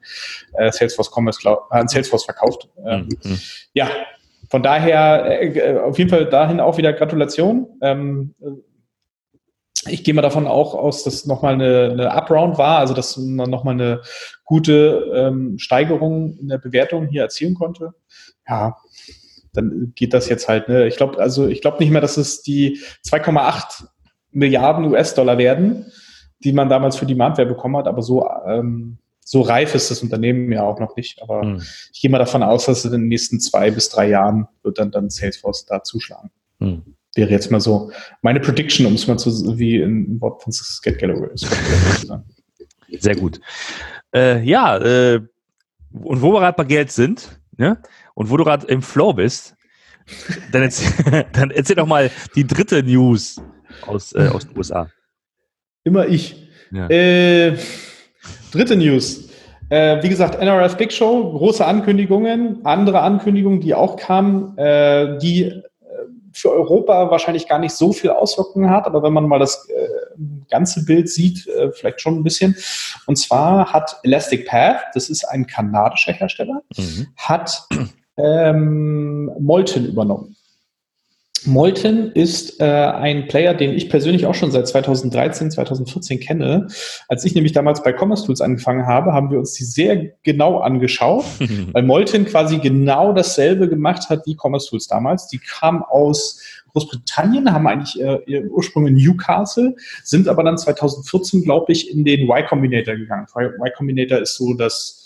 äh, 0.53 0.71
Salesforce 0.71 1.11
Commerce 1.15 1.39
Cloud, 1.39 1.59
äh, 1.71 1.77
an 1.77 1.87
Salesforce 1.87 2.25
verkauft. 2.25 2.67
Ähm, 2.85 3.09
mhm. 3.23 3.39
Ja, 3.73 3.89
von 4.49 4.63
daher 4.63 5.41
äh, 5.41 5.77
auf 5.77 5.97
jeden 5.97 6.09
Fall 6.09 6.25
dahin 6.25 6.59
auch 6.59 6.77
wieder 6.77 6.93
Gratulation. 6.93 7.67
Ähm, 7.81 8.33
ich 9.87 10.03
gehe 10.03 10.13
mal 10.13 10.21
davon 10.21 10.47
auch 10.47 10.73
aus, 10.73 11.03
dass 11.03 11.25
nochmal 11.25 11.53
eine, 11.53 11.89
eine 11.91 12.15
Upround 12.15 12.57
war, 12.57 12.79
also 12.79 12.93
dass 12.93 13.17
man 13.17 13.49
nochmal 13.49 13.75
eine 13.75 14.01
gute 14.43 15.11
ähm, 15.13 15.57
Steigerung 15.57 16.37
in 16.37 16.47
der 16.47 16.57
Bewertung 16.57 17.07
hier 17.07 17.23
erzielen 17.23 17.55
konnte. 17.55 17.93
Ja, 18.47 18.77
dann 19.53 19.93
geht 19.95 20.13
das 20.13 20.29
jetzt 20.29 20.47
halt. 20.47 20.67
Ne? 20.69 20.87
Ich 20.87 20.97
glaube, 20.97 21.19
also 21.19 21.47
ich 21.47 21.61
glaube 21.61 21.79
nicht 21.79 21.91
mehr, 21.91 22.01
dass 22.01 22.17
es 22.17 22.41
die 22.41 22.79
2,8 23.07 23.87
Milliarden 24.31 24.85
US-Dollar 24.85 25.37
werden, 25.37 25.91
die 26.43 26.53
man 26.53 26.69
damals 26.69 26.97
für 26.97 27.05
die 27.05 27.13
Demandware 27.13 27.47
bekommen 27.47 27.77
hat, 27.77 27.87
aber 27.87 28.01
so 28.01 28.27
ähm, 28.47 28.97
so 29.27 29.41
reif 29.41 29.73
ist 29.73 29.89
das 29.89 30.03
Unternehmen 30.03 30.51
ja 30.51 30.61
auch 30.61 30.79
noch 30.79 30.95
nicht. 30.95 31.21
Aber 31.21 31.41
hm. 31.41 31.63
ich 31.91 32.01
gehe 32.01 32.11
mal 32.11 32.19
davon 32.19 32.43
aus, 32.43 32.65
dass 32.65 32.79
es 32.79 32.85
in 32.85 32.91
den 32.91 33.07
nächsten 33.07 33.39
zwei 33.39 33.71
bis 33.71 33.89
drei 33.89 34.07
Jahren 34.07 34.47
wird 34.61 34.77
dann, 34.77 34.91
dann 34.91 35.09
Salesforce 35.09 35.65
da 35.65 35.83
zuschlagen. 35.83 36.29
Hm 36.59 36.94
wäre 37.15 37.29
jetzt 37.29 37.51
mal 37.51 37.59
so 37.59 37.91
meine 38.21 38.39
Prediction, 38.39 38.85
um 38.85 38.93
es 38.93 39.07
mal 39.07 39.17
zu, 39.17 39.57
wie 39.57 39.77
in 39.77 40.19
Wort 40.21 40.43
von 40.43 40.51
Scott 40.51 40.99
Galloway 40.99 41.33
zu 41.35 41.47
sagen. 42.05 42.23
Sehr 42.99 43.15
gut. 43.15 43.39
Äh, 44.13 44.43
ja, 44.43 44.77
äh, 44.77 45.21
und 45.91 46.21
wo 46.21 46.31
wir 46.33 46.39
gerade 46.39 46.57
bei 46.57 46.65
Geld 46.65 46.91
sind, 46.91 47.39
ne? 47.57 47.81
und 48.13 48.29
wo 48.29 48.37
du 48.37 48.43
gerade 48.43 48.67
im 48.67 48.81
Flow 48.81 49.13
bist, 49.13 49.55
dann 50.51 50.61
erzähl, 50.61 51.25
dann 51.33 51.51
erzähl 51.51 51.75
doch 51.75 51.87
mal 51.87 52.11
die 52.35 52.45
dritte 52.45 52.83
News 52.83 53.41
aus, 53.85 54.13
äh, 54.13 54.27
aus 54.27 54.47
den 54.47 54.57
USA. 54.57 54.89
Immer 55.83 56.07
ich. 56.07 56.49
Ja. 56.71 56.89
Äh, 56.89 57.57
dritte 58.51 58.75
News. 58.75 59.29
Äh, 59.69 60.03
wie 60.03 60.09
gesagt, 60.09 60.35
NRF 60.35 60.77
Big 60.77 60.93
Show, 60.93 61.31
große 61.31 61.65
Ankündigungen, 61.65 62.63
andere 62.65 63.01
Ankündigungen, 63.01 63.61
die 63.61 63.73
auch 63.73 63.97
kamen, 63.97 64.55
äh, 64.57 65.17
die 65.17 65.63
für 66.35 66.51
Europa 66.51 67.09
wahrscheinlich 67.09 67.47
gar 67.47 67.59
nicht 67.59 67.73
so 67.73 67.93
viel 67.93 68.09
Auswirkungen 68.09 68.69
hat, 68.69 68.85
aber 68.85 69.01
wenn 69.01 69.13
man 69.13 69.27
mal 69.27 69.39
das 69.39 69.67
äh, 69.69 69.87
ganze 70.49 70.83
Bild 70.83 71.09
sieht, 71.09 71.47
äh, 71.47 71.71
vielleicht 71.71 72.01
schon 72.01 72.15
ein 72.15 72.23
bisschen. 72.23 72.55
Und 73.05 73.15
zwar 73.15 73.71
hat 73.71 73.97
Elastic 74.03 74.45
Path, 74.45 74.81
das 74.93 75.09
ist 75.09 75.23
ein 75.23 75.47
kanadischer 75.47 76.11
Hersteller, 76.11 76.61
mhm. 76.75 77.07
hat 77.15 77.67
ähm, 78.17 79.31
Molten 79.39 79.85
übernommen. 79.85 80.34
Molten 81.45 82.11
ist 82.11 82.59
äh, 82.59 82.65
ein 82.65 83.27
Player, 83.27 83.53
den 83.53 83.71
ich 83.71 83.89
persönlich 83.89 84.25
auch 84.25 84.35
schon 84.35 84.51
seit 84.51 84.67
2013, 84.67 85.51
2014 85.51 86.19
kenne. 86.19 86.67
Als 87.07 87.25
ich 87.25 87.35
nämlich 87.35 87.53
damals 87.53 87.83
bei 87.83 87.93
Commerce 87.93 88.25
Tools 88.25 88.41
angefangen 88.41 88.85
habe, 88.85 89.13
haben 89.13 89.31
wir 89.31 89.39
uns 89.39 89.53
die 89.53 89.63
sehr 89.63 90.11
genau 90.23 90.59
angeschaut, 90.59 91.25
weil 91.71 91.83
Molten 91.83 92.25
quasi 92.25 92.57
genau 92.59 93.13
dasselbe 93.13 93.69
gemacht 93.69 94.09
hat 94.09 94.25
wie 94.25 94.37
Commerce 94.39 94.69
Tools 94.69 94.87
damals. 94.87 95.27
Die 95.27 95.39
kam 95.39 95.83
aus 95.83 96.41
Großbritannien, 96.73 97.51
haben 97.53 97.67
eigentlich 97.67 98.01
äh, 98.01 98.19
ihren 98.25 98.51
Ursprung 98.51 98.87
in 98.87 98.95
Newcastle, 98.95 99.75
sind 100.03 100.27
aber 100.27 100.43
dann 100.43 100.57
2014, 100.57 101.43
glaube 101.43 101.71
ich, 101.71 101.89
in 101.89 102.03
den 102.03 102.29
Y 102.29 102.45
Combinator 102.47 102.95
gegangen. 102.95 103.27
Y 103.35 103.71
Combinator 103.75 104.19
ist 104.19 104.35
so 104.35 104.53
das 104.53 105.04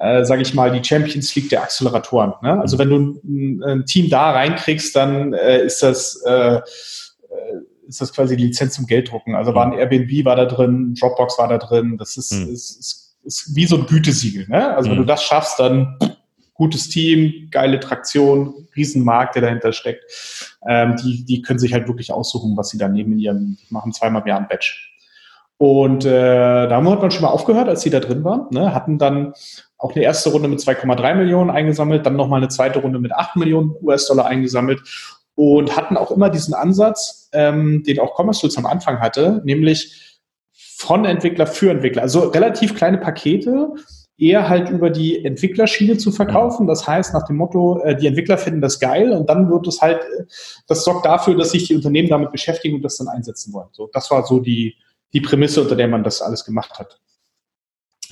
äh, 0.00 0.24
sage 0.24 0.42
ich 0.42 0.54
mal, 0.54 0.70
die 0.70 0.86
Champions 0.86 1.34
League 1.34 1.48
der 1.48 1.62
Acceleratoren. 1.62 2.34
Ne? 2.42 2.60
Also 2.60 2.78
wenn 2.78 2.90
du 2.90 3.20
ein, 3.24 3.62
ein, 3.64 3.86
Team 3.86 4.08
da 4.08 4.30
reinkriegst, 4.30 4.94
dann 4.94 5.32
äh, 5.32 5.64
ist 5.64 5.82
das 5.82 6.22
äh, 6.26 6.56
äh 6.56 6.60
ist 7.88 8.02
das 8.02 8.12
quasi 8.12 8.36
die 8.36 8.44
Lizenz 8.44 8.74
zum 8.74 8.86
Gelddrucken. 8.86 9.34
Also 9.34 9.54
war 9.54 9.64
ein 9.64 9.72
Airbnb 9.72 10.26
war 10.26 10.36
da 10.36 10.44
drin, 10.44 10.94
Dropbox 11.00 11.38
war 11.38 11.48
da 11.48 11.56
drin. 11.56 11.96
Das 11.96 12.18
ist, 12.18 12.32
mhm. 12.32 12.52
ist, 12.52 12.78
ist, 12.78 13.16
ist, 13.24 13.56
wie 13.56 13.64
so 13.64 13.76
ein 13.76 13.86
Gütesiegel. 13.86 14.46
Ne? 14.46 14.76
Also 14.76 14.88
mhm. 14.88 14.92
wenn 14.92 14.98
du 14.98 15.06
das 15.06 15.24
schaffst, 15.24 15.58
dann 15.58 15.98
gutes 16.52 16.90
Team, 16.90 17.48
geile 17.50 17.80
Traktion, 17.80 18.68
Riesenmarkt, 18.76 19.36
der 19.36 19.42
dahinter 19.42 19.72
steckt. 19.72 20.04
Ähm, 20.68 20.96
die, 20.96 21.24
die 21.24 21.40
können 21.40 21.58
sich 21.58 21.72
halt 21.72 21.88
wirklich 21.88 22.12
aussuchen, 22.12 22.58
was 22.58 22.68
sie 22.68 22.78
da 22.78 22.88
nehmen 22.88 23.12
in 23.12 23.18
ihrem, 23.20 23.58
machen 23.70 23.92
zweimal 23.92 24.20
im 24.20 24.28
Jahr 24.28 24.40
ein 24.40 24.48
Batch. 24.48 24.97
Und 25.58 26.04
äh, 26.04 26.68
da 26.68 26.76
hat 26.76 27.02
man 27.02 27.10
schon 27.10 27.22
mal 27.22 27.28
aufgehört, 27.28 27.68
als 27.68 27.82
sie 27.82 27.90
da 27.90 27.98
drin 28.00 28.22
waren. 28.24 28.46
Ne? 28.50 28.74
Hatten 28.74 28.98
dann 28.98 29.34
auch 29.76 29.94
eine 29.94 30.04
erste 30.04 30.30
Runde 30.30 30.48
mit 30.48 30.60
2,3 30.60 31.14
Millionen 31.14 31.50
eingesammelt, 31.50 32.06
dann 32.06 32.16
nochmal 32.16 32.38
eine 32.38 32.48
zweite 32.48 32.80
Runde 32.80 32.98
mit 33.00 33.12
8 33.12 33.36
Millionen 33.36 33.74
US-Dollar 33.82 34.26
eingesammelt 34.26 34.80
und 35.34 35.76
hatten 35.76 35.96
auch 35.96 36.10
immer 36.10 36.30
diesen 36.30 36.54
Ansatz, 36.54 37.28
ähm, 37.32 37.84
den 37.86 38.00
auch 38.00 38.18
Commerce 38.18 38.40
Tools 38.40 38.56
am 38.56 38.66
Anfang 38.66 39.00
hatte, 39.00 39.40
nämlich 39.44 40.18
von 40.76 41.04
Entwickler 41.04 41.46
für 41.46 41.70
Entwickler. 41.70 42.02
Also 42.02 42.28
relativ 42.28 42.74
kleine 42.74 42.98
Pakete, 42.98 43.68
eher 44.18 44.48
halt 44.48 44.68
über 44.68 44.90
die 44.90 45.24
Entwicklerschiene 45.24 45.96
zu 45.96 46.10
verkaufen. 46.10 46.66
Das 46.66 46.86
heißt, 46.86 47.14
nach 47.14 47.24
dem 47.26 47.36
Motto, 47.36 47.80
äh, 47.82 47.96
die 47.96 48.08
Entwickler 48.08 48.36
finden 48.36 48.60
das 48.60 48.80
geil 48.80 49.12
und 49.12 49.28
dann 49.28 49.48
wird 49.48 49.66
es 49.68 49.80
halt, 49.80 50.00
äh, 50.02 50.24
das 50.66 50.82
sorgt 50.82 51.06
dafür, 51.06 51.36
dass 51.36 51.52
sich 51.52 51.68
die 51.68 51.76
Unternehmen 51.76 52.08
damit 52.08 52.32
beschäftigen 52.32 52.76
und 52.76 52.82
das 52.82 52.96
dann 52.96 53.08
einsetzen 53.08 53.52
wollen. 53.52 53.68
So, 53.72 53.88
das 53.92 54.10
war 54.10 54.26
so 54.26 54.40
die, 54.40 54.74
die 55.12 55.20
Prämisse, 55.20 55.62
unter 55.62 55.76
der 55.76 55.88
man 55.88 56.04
das 56.04 56.22
alles 56.22 56.44
gemacht 56.44 56.78
hat. 56.78 57.00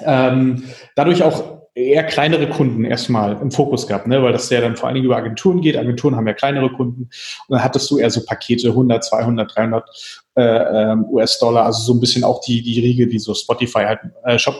Ähm, 0.00 0.64
dadurch 0.94 1.22
auch 1.22 1.56
eher 1.76 2.04
kleinere 2.04 2.48
Kunden 2.48 2.86
erstmal 2.86 3.38
im 3.40 3.50
Fokus 3.50 3.86
gehabt, 3.86 4.06
ne? 4.06 4.22
weil 4.22 4.32
das 4.32 4.48
ja 4.48 4.62
dann 4.62 4.76
vor 4.76 4.88
allen 4.88 4.94
Dingen 4.94 5.04
über 5.04 5.16
Agenturen 5.16 5.60
geht. 5.60 5.76
Agenturen 5.76 6.16
haben 6.16 6.26
ja 6.26 6.32
kleinere 6.32 6.72
Kunden 6.72 7.02
und 7.02 7.10
dann 7.50 7.62
hattest 7.62 7.90
du 7.90 7.98
eher 7.98 8.10
so 8.10 8.24
Pakete 8.24 8.68
100, 8.68 9.04
200, 9.04 9.54
300 9.54 10.24
äh, 10.36 10.42
ähm, 10.42 11.04
US-Dollar, 11.10 11.66
also 11.66 11.82
so 11.82 11.92
ein 11.92 12.00
bisschen 12.00 12.24
auch 12.24 12.40
die, 12.40 12.62
die 12.62 12.80
Riege, 12.80 13.06
die 13.06 13.18
so 13.18 13.34
Spotify 13.34 13.84
halt, 13.84 14.00
äh, 14.24 14.38
Shop, 14.38 14.58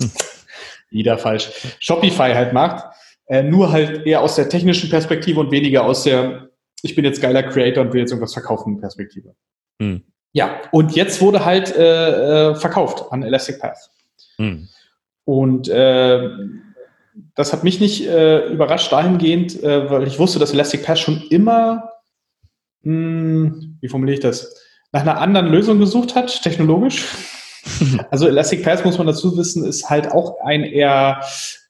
wieder 0.90 1.18
falsch, 1.18 1.50
Shopify 1.78 2.32
halt 2.32 2.54
macht, 2.54 2.86
äh, 3.26 3.42
nur 3.42 3.70
halt 3.70 4.06
eher 4.06 4.22
aus 4.22 4.36
der 4.36 4.48
technischen 4.48 4.88
Perspektive 4.88 5.40
und 5.40 5.50
weniger 5.50 5.84
aus 5.84 6.04
der, 6.04 6.48
ich 6.82 6.94
bin 6.94 7.04
jetzt 7.04 7.20
geiler 7.20 7.42
Creator 7.42 7.84
und 7.84 7.92
will 7.92 8.00
jetzt 8.00 8.12
irgendwas 8.12 8.32
verkaufen 8.32 8.80
Perspektive. 8.80 9.34
Hm. 9.78 10.04
Ja, 10.32 10.60
und 10.70 10.94
jetzt 10.94 11.20
wurde 11.20 11.44
halt 11.44 11.74
äh, 11.76 12.50
äh 12.50 12.54
verkauft 12.54 13.04
an 13.10 13.22
Elastic 13.22 13.60
Path. 13.60 13.90
Hm. 14.36 14.68
Und 15.24 15.68
äh, 15.68 16.28
das 17.34 17.52
hat 17.52 17.64
mich 17.64 17.80
nicht 17.80 18.06
äh, 18.06 18.46
überrascht 18.48 18.92
dahingehend, 18.92 19.62
äh, 19.62 19.90
weil 19.90 20.06
ich 20.06 20.18
wusste, 20.18 20.38
dass 20.38 20.52
Elastic 20.52 20.84
Path 20.84 20.98
schon 20.98 21.22
immer, 21.30 21.90
mh, 22.82 22.92
hm, 22.92 23.78
wie 23.80 23.88
formuliere 23.88 24.14
ich 24.14 24.20
das, 24.20 24.56
nach 24.92 25.02
einer 25.02 25.20
anderen 25.20 25.48
Lösung 25.48 25.78
gesucht 25.78 26.14
hat, 26.14 26.42
technologisch. 26.42 27.06
also 28.10 28.26
Elastic 28.26 28.64
Path, 28.64 28.84
muss 28.84 28.98
man 28.98 29.06
dazu 29.06 29.36
wissen, 29.36 29.64
ist 29.64 29.88
halt 29.88 30.10
auch 30.10 30.40
ein 30.40 30.64
eher 30.64 31.20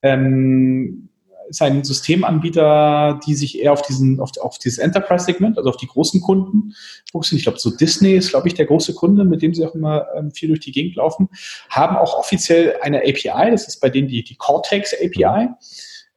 ähm, 0.03 1.10
ein 1.59 1.85
Systemanbieter, 1.85 3.19
die 3.27 3.35
sich 3.35 3.61
eher 3.61 3.73
auf 3.73 3.83
diesen, 3.83 4.21
auf, 4.21 4.31
auf 4.41 4.59
dieses 4.59 4.79
Enterprise-Segment, 4.79 5.59
also 5.59 5.71
auf 5.71 5.77
die 5.77 5.87
großen 5.87 6.21
Kunden 6.21 6.75
fokussieren. 7.11 7.39
Ich 7.39 7.45
glaube, 7.45 7.59
so 7.59 7.71
Disney 7.71 8.15
ist, 8.15 8.31
glaube 8.31 8.49
ich, 8.49 8.55
der 8.55 8.67
große 8.67 8.95
Kunde, 8.95 9.25
mit 9.25 9.43
dem 9.43 9.55
sie 9.55 9.65
auch 9.67 9.75
immer 9.75 10.07
ähm, 10.15 10.31
viel 10.31 10.49
durch 10.49 10.61
die 10.61 10.73
Gegend 10.73 10.97
laufen, 10.97 11.29
haben 11.69 11.97
auch 11.97 12.19
offiziell 12.19 12.77
eine 12.83 12.99
API, 13.01 13.51
das 13.51 13.67
ist 13.67 13.81
bei 13.81 13.91
denen 13.91 14.09
die, 14.09 14.23
die 14.23 14.37
Cortex 14.37 14.95
API, 14.95 15.49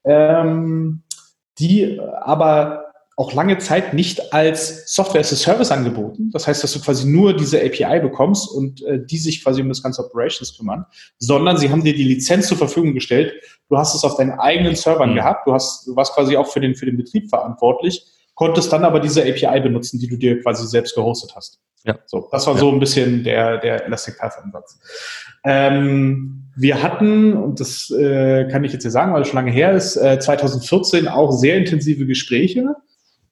ähm, 0.04 1.04
die 1.58 2.00
aber 2.00 2.83
auch 3.16 3.34
lange 3.34 3.60
Zeit 3.60 3.94
nicht 3.94 4.34
als 4.34 4.92
Software 4.94 5.22
as 5.22 5.32
a 5.32 5.36
Service 5.36 5.72
angeboten. 5.72 6.32
Das 6.32 6.48
heißt, 6.48 6.64
dass 6.64 6.74
du 6.74 6.80
quasi 6.80 7.08
nur 7.08 7.36
diese 7.36 7.60
API 7.60 8.00
bekommst 8.00 8.50
und 8.50 8.84
äh, 8.84 9.06
die 9.06 9.18
sich 9.18 9.44
quasi 9.44 9.62
um 9.62 9.70
das 9.70 9.84
ganze 9.84 10.04
Operations 10.04 10.58
kümmern, 10.58 10.86
sondern 11.20 11.58
sie 11.58 11.70
haben 11.70 11.84
dir 11.84 11.94
die 11.94 12.04
Lizenz 12.04 12.48
zur 12.48 12.58
Verfügung 12.58 12.94
gestellt. 12.94 13.34
Du 13.70 13.78
hast 13.78 13.94
es 13.94 14.04
auf 14.04 14.18
deinen 14.18 14.40
eigenen 14.40 14.76
Servern 14.76 15.12
mhm. 15.12 15.16
gehabt. 15.16 15.48
Du 15.48 15.54
hast, 15.54 15.86
du 15.88 15.96
warst 15.96 16.14
quasi 16.16 16.38
auch 16.38 16.48
für 16.48 16.60
den, 16.60 16.76
für 16.76 16.88
den 16.88 16.98
Betrieb 16.98 17.30
verantwortlich, 17.30 18.04
konntest 18.34 18.74
dann 18.74 18.84
aber 18.84 19.00
diese 19.00 19.22
API 19.22 19.62
benutzen, 19.62 20.00
die 20.00 20.08
du 20.08 20.18
dir 20.18 20.42
quasi 20.42 20.66
selbst 20.66 20.96
gehostet 20.96 21.36
hast. 21.36 21.60
Ja. 21.86 22.00
So, 22.08 22.30
das 22.32 22.48
war 22.48 22.56
ja. 22.56 22.60
so 22.60 22.72
ein 22.72 22.80
bisschen 22.80 23.24
der, 23.24 23.60
der 23.60 23.86
Elastic 23.86 24.18
Path 24.18 24.38
Ansatz. 24.42 24.80
Ähm, 25.44 26.46
wir 26.56 26.82
hatten, 26.82 27.34
und 27.34 27.60
das 27.60 27.92
äh, 27.92 28.48
kann 28.48 28.64
ich 28.64 28.74
jetzt 28.74 28.84
hier 28.84 28.92
sagen, 28.92 29.14
weil 29.14 29.22
es 29.22 29.28
schon 29.28 29.38
lange 29.38 29.52
her 29.52 29.74
ist, 29.74 29.98
äh, 29.98 30.18
2014 30.20 31.08
auch 31.08 31.32
sehr 31.32 31.58
intensive 31.58 32.06
Gespräche 32.06 32.76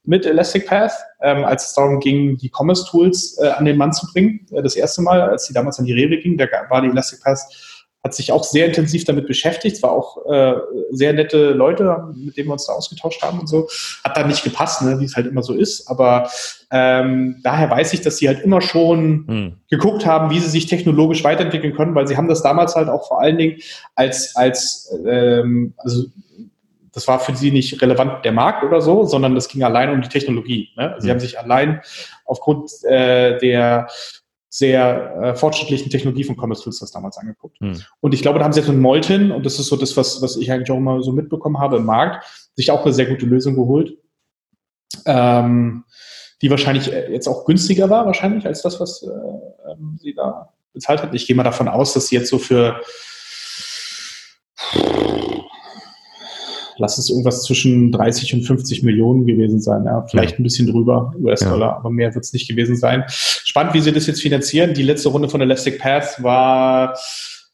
mit 0.03 0.25
Elastic 0.25 0.67
Path, 0.67 0.93
ähm, 1.21 1.43
als 1.43 1.67
es 1.67 1.73
darum 1.73 1.99
ging, 1.99 2.37
die 2.37 2.51
Commerce 2.53 2.85
Tools 2.89 3.37
äh, 3.41 3.49
an 3.49 3.65
den 3.65 3.77
Mann 3.77 3.93
zu 3.93 4.07
bringen. 4.11 4.45
Äh, 4.51 4.63
das 4.63 4.75
erste 4.75 5.01
Mal, 5.01 5.21
als 5.21 5.47
die 5.47 5.53
damals 5.53 5.79
an 5.79 5.85
die 5.85 5.93
Rewe 5.93 6.17
ging, 6.17 6.37
da 6.37 6.47
war 6.69 6.81
die 6.81 6.89
Elastic 6.89 7.21
Path 7.21 7.39
hat 8.03 8.15
sich 8.15 8.31
auch 8.31 8.43
sehr 8.43 8.65
intensiv 8.65 9.03
damit 9.05 9.27
beschäftigt. 9.27 9.75
Es 9.75 9.83
war 9.83 9.91
auch 9.91 10.25
äh, 10.25 10.55
sehr 10.89 11.13
nette 11.13 11.51
Leute, 11.51 12.07
mit 12.15 12.35
denen 12.35 12.49
wir 12.49 12.53
uns 12.53 12.65
da 12.65 12.73
ausgetauscht 12.73 13.21
haben 13.21 13.39
und 13.39 13.47
so. 13.47 13.69
Hat 14.03 14.17
dann 14.17 14.27
nicht 14.27 14.43
gepasst, 14.43 14.81
ne, 14.81 14.99
wie 14.99 15.05
es 15.05 15.15
halt 15.15 15.27
immer 15.27 15.43
so 15.43 15.53
ist. 15.53 15.87
Aber 15.87 16.29
ähm, 16.71 17.39
daher 17.43 17.69
weiß 17.69 17.93
ich, 17.93 18.01
dass 18.01 18.17
sie 18.17 18.27
halt 18.27 18.41
immer 18.41 18.61
schon 18.61 19.25
hm. 19.27 19.57
geguckt 19.69 20.05
haben, 20.05 20.31
wie 20.31 20.39
sie 20.39 20.49
sich 20.49 20.65
technologisch 20.65 21.23
weiterentwickeln 21.23 21.75
können, 21.75 21.93
weil 21.93 22.07
sie 22.07 22.17
haben 22.17 22.27
das 22.27 22.41
damals 22.41 22.75
halt 22.75 22.89
auch 22.89 23.07
vor 23.07 23.21
allen 23.21 23.37
Dingen 23.37 23.57
als, 23.93 24.35
als 24.35 24.91
ähm, 25.05 25.75
also 25.77 26.05
das 26.93 27.07
war 27.07 27.19
für 27.19 27.35
sie 27.35 27.51
nicht 27.51 27.81
relevant 27.81 28.25
der 28.25 28.31
Markt 28.31 28.63
oder 28.63 28.81
so, 28.81 29.05
sondern 29.05 29.35
es 29.37 29.47
ging 29.47 29.63
allein 29.63 29.91
um 29.91 30.01
die 30.01 30.09
Technologie. 30.09 30.69
Ne? 30.75 30.95
Sie 30.99 31.07
mhm. 31.07 31.11
haben 31.11 31.19
sich 31.19 31.39
allein 31.39 31.81
aufgrund 32.25 32.71
äh, 32.83 33.37
der 33.39 33.87
sehr 34.53 35.15
äh, 35.21 35.35
fortschrittlichen 35.35 35.89
Technologie 35.89 36.25
von 36.25 36.35
Commerce 36.35 36.63
Tools 36.63 36.79
das 36.79 36.91
damals 36.91 37.17
angeguckt. 37.17 37.61
Mhm. 37.61 37.81
Und 38.01 38.13
ich 38.13 38.21
glaube, 38.21 38.39
da 38.39 38.45
haben 38.45 38.51
sie 38.51 38.59
jetzt 38.59 38.67
mit 38.67 38.79
Molten, 38.79 39.31
und 39.31 39.45
das 39.45 39.57
ist 39.57 39.67
so 39.67 39.77
das, 39.77 39.95
was, 39.95 40.21
was 40.21 40.35
ich 40.35 40.51
eigentlich 40.51 40.69
auch 40.71 40.77
immer 40.77 41.01
so 41.01 41.13
mitbekommen 41.13 41.59
habe 41.59 41.77
im 41.77 41.85
Markt, 41.85 42.25
sich 42.55 42.69
auch 42.69 42.83
eine 42.83 42.93
sehr 42.93 43.05
gute 43.05 43.25
Lösung 43.25 43.55
geholt, 43.55 43.97
ähm, 45.05 45.85
die 46.41 46.49
wahrscheinlich 46.49 46.91
äh, 46.91 47.13
jetzt 47.13 47.29
auch 47.29 47.45
günstiger 47.45 47.89
war, 47.89 48.05
wahrscheinlich, 48.05 48.45
als 48.45 48.61
das, 48.61 48.81
was 48.81 49.03
äh, 49.03 49.71
ähm, 49.71 49.97
sie 50.01 50.13
da 50.13 50.51
bezahlt 50.73 51.01
hat. 51.01 51.15
Ich 51.15 51.27
gehe 51.27 51.35
mal 51.35 51.43
davon 51.43 51.69
aus, 51.69 51.93
dass 51.93 52.07
sie 52.07 52.17
jetzt 52.17 52.29
so 52.29 52.37
für 52.37 52.81
lass 56.81 56.97
es 56.97 57.09
irgendwas 57.09 57.43
zwischen 57.43 57.91
30 57.91 58.33
und 58.33 58.41
50 58.41 58.83
Millionen 58.83 59.25
gewesen 59.25 59.61
sein. 59.61 59.85
Ja, 59.85 60.05
vielleicht 60.09 60.39
ein 60.39 60.43
bisschen 60.43 60.67
drüber 60.67 61.13
US-Dollar, 61.21 61.69
ja. 61.69 61.77
aber 61.77 61.89
mehr 61.89 62.13
wird 62.13 62.25
es 62.25 62.33
nicht 62.33 62.49
gewesen 62.49 62.75
sein. 62.75 63.05
Spannend, 63.07 63.73
wie 63.73 63.81
sie 63.81 63.93
das 63.93 64.07
jetzt 64.07 64.21
finanzieren. 64.21 64.73
Die 64.73 64.83
letzte 64.83 65.09
Runde 65.09 65.29
von 65.29 65.39
Elastic 65.39 65.79
Path 65.79 66.21
war 66.21 66.97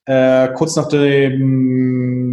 äh, 0.05 0.47
kurz 0.53 0.75
nach 0.77 0.87
dem 0.87 2.26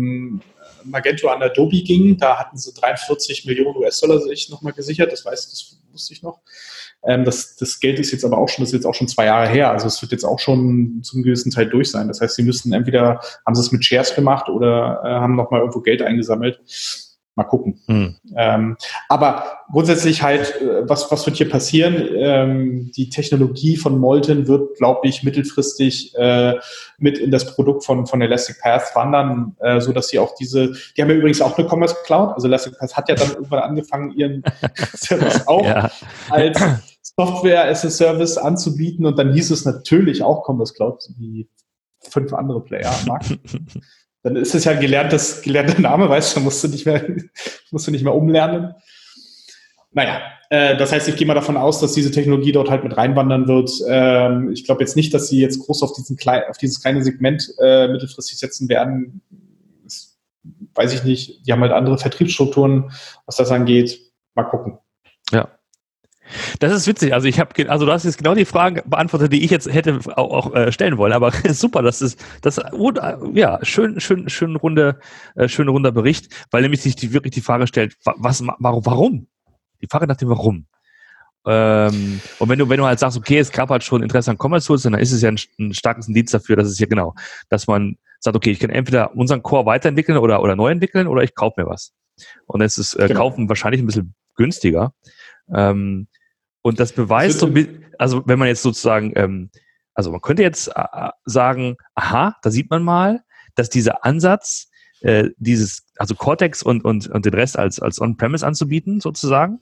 Magento 0.84 1.28
an 1.28 1.42
Adobe 1.42 1.82
ging. 1.82 2.16
Da 2.16 2.38
hatten 2.38 2.56
sie 2.56 2.72
43 2.72 3.44
Millionen 3.46 3.76
US-Dollar 3.76 4.20
sich 4.20 4.50
nochmal 4.50 4.72
gesichert. 4.72 5.12
Das 5.12 5.24
weiß, 5.24 5.50
das 5.50 5.76
wusste 5.92 6.12
ich 6.12 6.22
noch. 6.22 6.40
Ähm, 7.06 7.24
das, 7.24 7.56
das 7.56 7.80
Geld 7.80 7.98
ist 7.98 8.12
jetzt 8.12 8.24
aber 8.24 8.38
auch 8.38 8.48
schon, 8.48 8.62
das 8.64 8.70
ist 8.70 8.74
jetzt 8.74 8.86
auch 8.86 8.94
schon 8.94 9.08
zwei 9.08 9.26
Jahre 9.26 9.48
her. 9.48 9.70
Also 9.70 9.86
es 9.86 10.00
wird 10.00 10.12
jetzt 10.12 10.24
auch 10.24 10.38
schon 10.38 11.02
zum 11.02 11.22
gewissen 11.22 11.50
Teil 11.50 11.68
durch 11.68 11.90
sein. 11.90 12.08
Das 12.08 12.20
heißt, 12.20 12.36
sie 12.36 12.42
müssten 12.42 12.72
entweder, 12.72 13.20
haben 13.46 13.54
sie 13.54 13.60
es 13.60 13.72
mit 13.72 13.84
Shares 13.84 14.14
gemacht 14.14 14.48
oder 14.48 15.02
äh, 15.04 15.08
haben 15.08 15.36
nochmal 15.36 15.60
irgendwo 15.60 15.80
Geld 15.80 16.02
eingesammelt. 16.02 16.60
Mal 17.36 17.44
gucken. 17.44 17.80
Hm. 17.86 18.14
Ähm, 18.36 18.76
aber 19.08 19.58
grundsätzlich 19.72 20.22
halt, 20.22 20.60
äh, 20.60 20.88
was, 20.88 21.10
was 21.10 21.26
wird 21.26 21.36
hier 21.36 21.48
passieren? 21.48 21.96
Ähm, 22.14 22.92
die 22.94 23.08
Technologie 23.08 23.76
von 23.76 23.98
Molten 23.98 24.46
wird, 24.46 24.76
glaube 24.76 25.08
ich, 25.08 25.24
mittelfristig 25.24 26.14
äh, 26.16 26.54
mit 26.98 27.18
in 27.18 27.32
das 27.32 27.52
Produkt 27.54 27.84
von, 27.84 28.06
von 28.06 28.22
Elastic 28.22 28.60
Path 28.60 28.94
wandern, 28.94 29.56
äh, 29.58 29.80
so 29.80 29.92
dass 29.92 30.08
sie 30.08 30.20
auch 30.20 30.36
diese, 30.36 30.74
die 30.96 31.02
haben 31.02 31.10
ja 31.10 31.16
übrigens 31.16 31.40
auch 31.40 31.58
eine 31.58 31.66
Commerce 31.68 31.96
Cloud. 32.04 32.34
Also 32.34 32.46
Elastic 32.46 32.78
Path 32.78 32.96
hat 32.96 33.08
ja 33.08 33.16
dann 33.16 33.30
irgendwann 33.30 33.60
angefangen, 33.60 34.12
ihren 34.12 34.44
Service 34.94 35.48
auch 35.48 35.64
ja. 35.64 35.90
als 36.30 36.60
Software 37.02 37.68
as 37.68 37.84
a 37.84 37.90
Service 37.90 38.38
anzubieten 38.38 39.06
und 39.06 39.18
dann 39.18 39.32
hieß 39.32 39.50
es 39.50 39.64
natürlich 39.64 40.22
auch 40.22 40.48
Commerce 40.48 40.74
Cloud, 40.74 41.02
wie 41.18 41.48
fünf 42.00 42.32
andere 42.32 42.62
Player 42.62 42.92
am 42.92 43.06
Markt. 43.06 43.38
dann 44.24 44.36
ist 44.36 44.54
es 44.54 44.64
ja 44.64 44.72
gelerntes, 44.72 45.42
gelernter 45.42 45.80
Name, 45.80 46.08
weißt 46.08 46.36
du, 46.36 46.40
musst 46.40 46.64
du 46.64 46.68
nicht 46.68 46.86
mehr, 46.86 47.06
musst 47.70 47.86
du 47.86 47.90
nicht 47.90 48.02
mehr 48.02 48.14
umlernen. 48.14 48.74
Naja, 49.92 50.22
äh, 50.48 50.76
das 50.78 50.92
heißt, 50.92 51.06
ich 51.08 51.16
gehe 51.16 51.26
mal 51.26 51.34
davon 51.34 51.58
aus, 51.58 51.78
dass 51.78 51.92
diese 51.92 52.10
Technologie 52.10 52.50
dort 52.50 52.70
halt 52.70 52.84
mit 52.84 52.96
reinwandern 52.96 53.46
wird. 53.46 53.70
Ähm, 53.86 54.50
ich 54.50 54.64
glaube 54.64 54.82
jetzt 54.82 54.96
nicht, 54.96 55.12
dass 55.12 55.28
sie 55.28 55.40
jetzt 55.40 55.60
groß 55.60 55.82
auf, 55.82 55.92
diesen 55.92 56.16
Klei 56.16 56.48
auf 56.48 56.56
dieses 56.56 56.80
kleine 56.80 57.04
Segment 57.04 57.52
äh, 57.60 57.86
mittelfristig 57.86 58.38
setzen 58.38 58.68
werden. 58.70 59.20
Das 59.84 60.18
weiß 60.74 60.94
ich 60.94 61.04
nicht. 61.04 61.46
Die 61.46 61.52
haben 61.52 61.60
halt 61.60 61.72
andere 61.72 61.98
Vertriebsstrukturen, 61.98 62.90
was 63.26 63.36
das 63.36 63.50
angeht. 63.50 64.00
Mal 64.34 64.44
gucken. 64.44 64.78
Ja. 65.32 65.48
Das 66.60 66.72
ist 66.72 66.86
witzig. 66.86 67.14
Also 67.14 67.28
ich 67.28 67.40
habe, 67.40 67.68
also 67.70 67.86
du 67.86 67.92
hast 67.92 68.04
jetzt 68.04 68.18
genau 68.18 68.34
die 68.34 68.44
Fragen 68.44 68.80
beantwortet, 68.88 69.32
die 69.32 69.44
ich 69.44 69.50
jetzt 69.50 69.72
hätte 69.72 70.00
auch, 70.16 70.46
auch 70.46 70.54
äh, 70.54 70.72
stellen 70.72 70.98
wollen. 70.98 71.12
Aber 71.12 71.32
super, 71.48 71.82
das 71.82 72.02
ist 72.02 72.22
das 72.42 72.60
ja 73.34 73.58
schön, 73.62 74.00
schön, 74.00 74.28
schön 74.28 74.56
runde, 74.56 74.98
äh, 75.34 75.48
schön 75.48 75.68
runder 75.68 75.92
Bericht, 75.92 76.32
weil 76.50 76.62
nämlich 76.62 76.82
sich 76.82 76.96
die 76.96 77.12
wirklich 77.12 77.34
die 77.34 77.40
Frage 77.40 77.66
stellt, 77.66 77.96
was, 78.04 78.42
warum, 78.58 78.86
warum? 78.86 79.26
Die 79.80 79.86
Frage 79.90 80.06
nach 80.06 80.16
dem 80.16 80.28
Warum. 80.28 80.66
Ähm, 81.46 82.20
und 82.38 82.48
wenn 82.48 82.58
du, 82.58 82.68
wenn 82.68 82.78
du 82.78 82.86
halt 82.86 82.98
sagst, 82.98 83.18
okay, 83.18 83.38
es 83.38 83.52
gab 83.52 83.68
halt 83.68 83.84
schon 83.84 84.02
Interesse 84.02 84.30
an 84.30 84.38
Commerce 84.38 84.66
Tools, 84.66 84.82
dann 84.82 84.94
ist 84.94 85.12
es 85.12 85.20
ja 85.20 85.28
ein, 85.28 85.38
ein 85.58 85.74
starkes 85.74 86.08
Indiz 86.08 86.30
dafür, 86.30 86.56
dass 86.56 86.68
es 86.68 86.78
ja 86.78 86.86
genau, 86.86 87.14
dass 87.50 87.66
man 87.66 87.96
sagt, 88.20 88.36
okay, 88.36 88.50
ich 88.50 88.58
kann 88.58 88.70
entweder 88.70 89.14
unseren 89.14 89.42
Core 89.42 89.66
weiterentwickeln 89.66 90.16
oder, 90.16 90.42
oder 90.42 90.56
neu 90.56 90.70
entwickeln 90.70 91.06
oder 91.06 91.22
ich 91.22 91.34
kaufe 91.34 91.60
mir 91.60 91.68
was. 91.68 91.92
Und 92.46 92.60
dann 92.60 92.66
ist 92.66 92.78
es 92.78 92.94
äh, 92.94 93.08
genau. 93.08 93.20
Kaufen 93.20 93.48
wahrscheinlich 93.48 93.82
ein 93.82 93.86
bisschen 93.86 94.14
günstiger. 94.36 94.94
Ähm, 95.54 96.08
und 96.64 96.80
das 96.80 96.94
beweist 96.94 97.40
so, 97.40 97.52
also 97.98 98.22
wenn 98.24 98.38
man 98.38 98.48
jetzt 98.48 98.62
sozusagen, 98.62 99.12
ähm, 99.16 99.50
also 99.92 100.10
man 100.10 100.22
könnte 100.22 100.42
jetzt 100.42 100.68
äh, 100.74 101.10
sagen, 101.26 101.76
aha, 101.94 102.36
da 102.42 102.50
sieht 102.50 102.70
man 102.70 102.82
mal, 102.82 103.20
dass 103.54 103.68
dieser 103.68 104.02
Ansatz, 104.04 104.70
äh, 105.02 105.28
dieses, 105.36 105.84
also 105.98 106.14
Cortex 106.14 106.62
und, 106.62 106.82
und, 106.82 107.06
und 107.08 107.26
den 107.26 107.34
Rest 107.34 107.58
als, 107.58 107.80
als 107.80 108.00
On-Premise 108.00 108.46
anzubieten, 108.46 109.00
sozusagen, 109.00 109.60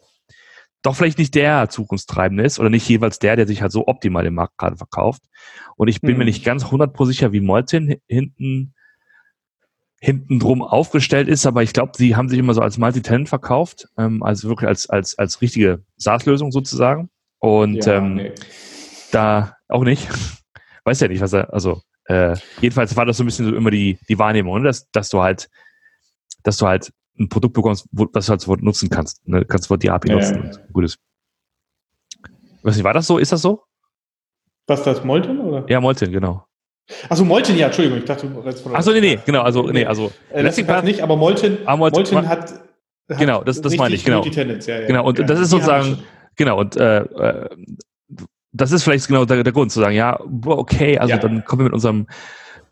doch 0.82 0.94
vielleicht 0.94 1.18
nicht 1.18 1.34
der 1.34 1.68
Zukunftstreibende 1.68 2.44
ist 2.44 2.60
oder 2.60 2.70
nicht 2.70 2.88
jeweils 2.88 3.18
der, 3.18 3.34
der 3.34 3.48
sich 3.48 3.62
halt 3.62 3.72
so 3.72 3.88
optimal 3.88 4.24
im 4.24 4.34
Markt 4.34 4.56
gerade 4.56 4.76
verkauft. 4.76 5.22
Und 5.76 5.88
ich 5.88 6.00
bin 6.00 6.12
hm. 6.12 6.18
mir 6.18 6.24
nicht 6.24 6.44
ganz 6.44 6.66
100% 6.66 7.04
sicher, 7.06 7.32
wie 7.32 7.40
Molten 7.40 7.96
hinten 8.06 8.74
hinten 10.02 10.40
drum 10.40 10.62
aufgestellt 10.62 11.28
ist, 11.28 11.46
aber 11.46 11.62
ich 11.62 11.72
glaube, 11.72 11.92
sie 11.94 12.16
haben 12.16 12.28
sich 12.28 12.36
immer 12.36 12.54
so 12.54 12.60
als 12.60 12.76
Multi-Tenant 12.76 13.28
verkauft, 13.28 13.88
ähm, 13.96 14.20
also 14.24 14.48
wirklich 14.48 14.66
als, 14.66 14.90
als, 14.90 15.16
als 15.16 15.40
richtige 15.40 15.84
SaaS-Lösung 15.96 16.50
sozusagen. 16.50 17.08
Und 17.38 17.86
ja, 17.86 17.98
ähm, 17.98 18.14
nee. 18.16 18.32
da 19.12 19.56
auch 19.68 19.84
nicht. 19.84 20.08
Weiß 20.84 20.98
ja 20.98 21.06
nicht, 21.06 21.20
was 21.20 21.32
er, 21.32 21.52
also 21.54 21.82
äh, 22.06 22.36
jedenfalls 22.60 22.96
war 22.96 23.06
das 23.06 23.16
so 23.16 23.22
ein 23.22 23.26
bisschen 23.26 23.46
so 23.46 23.54
immer 23.54 23.70
die, 23.70 23.96
die 24.08 24.18
Wahrnehmung, 24.18 24.58
ne? 24.58 24.64
dass, 24.64 24.90
dass 24.90 25.08
du 25.08 25.22
halt, 25.22 25.48
dass 26.42 26.56
du 26.56 26.66
halt 26.66 26.92
ein 27.20 27.28
Produkt 27.28 27.54
bekommst, 27.54 27.86
wo, 27.92 28.04
das 28.06 28.26
du 28.26 28.30
halt 28.30 28.40
sofort 28.40 28.60
nutzen 28.60 28.90
kannst. 28.90 29.26
Ne? 29.28 29.44
Kannst 29.44 29.64
sofort 29.64 29.84
die 29.84 29.90
API 29.90 30.08
ja, 30.08 30.14
nutzen. 30.16 30.50
Ja. 30.52 30.58
Gutes. 30.72 30.98
Weiß 32.64 32.74
nicht, 32.74 32.82
war 32.82 32.94
das 32.94 33.06
so? 33.06 33.18
Ist 33.18 33.30
das 33.30 33.42
so? 33.42 33.62
Was 34.66 34.82
das 34.82 35.04
Molten 35.04 35.38
oder? 35.38 35.64
Ja, 35.68 35.80
Molten, 35.80 36.10
genau. 36.10 36.44
Also 37.08 37.24
Molten, 37.24 37.56
ja, 37.56 37.66
Entschuldigung, 37.66 37.98
ich 37.98 38.04
dachte, 38.04 38.28
Achso, 38.72 38.92
nee, 38.92 39.00
nee, 39.00 39.18
genau, 39.24 39.42
also, 39.42 39.70
nee, 39.70 39.84
also. 39.84 40.12
Äh, 40.32 40.42
Lasting 40.42 40.66
Path 40.66 40.84
nicht, 40.84 41.02
aber 41.02 41.16
Molten, 41.16 41.58
ah, 41.64 41.76
Molten, 41.76 41.96
Molten 41.96 42.28
hat, 42.28 42.52
hat, 42.52 43.18
Genau, 43.18 43.42
das, 43.42 43.60
das 43.60 43.76
meine 43.76 43.94
ich, 43.94 44.04
genau. 44.04 44.24
Ja, 44.24 44.44
ja, 44.44 44.86
genau, 44.86 45.06
und 45.06 45.18
ja, 45.18 45.24
das 45.24 45.40
ist 45.40 45.50
sozusagen, 45.50 45.98
genau, 46.36 46.60
und 46.60 46.76
äh, 46.76 47.00
äh, 47.00 47.48
das 48.52 48.72
ist 48.72 48.84
vielleicht 48.84 49.06
genau 49.08 49.24
der, 49.24 49.42
der 49.42 49.52
Grund, 49.52 49.72
zu 49.72 49.80
sagen, 49.80 49.94
ja, 49.94 50.18
okay, 50.46 50.98
also 50.98 51.16
dann 51.16 51.44
kommen 51.44 51.60
wir 51.60 51.64
mit 51.64 51.72
unserem 51.72 52.06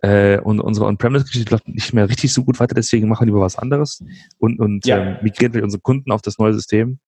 äh, 0.03 0.39
und 0.39 0.61
unsere 0.61 0.87
On-Premise-Geschichte 0.87 1.51
läuft 1.51 1.69
nicht 1.69 1.93
mehr 1.93 2.09
richtig 2.09 2.33
so 2.33 2.45
gut 2.45 2.59
weiter, 2.61 2.75
deswegen 2.75 3.09
machen 3.09 3.23
wir 3.23 3.27
lieber 3.27 3.41
was 3.41 3.57
anderes 3.57 4.03
und, 4.39 4.59
und 4.59 4.87
ähm, 4.87 5.17
migrieren 5.23 5.55
wir 5.55 5.63
unsere 5.63 5.81
Kunden 5.81 6.11
auf 6.11 6.23
das 6.23 6.39
neue 6.39 6.55
System. 6.55 6.99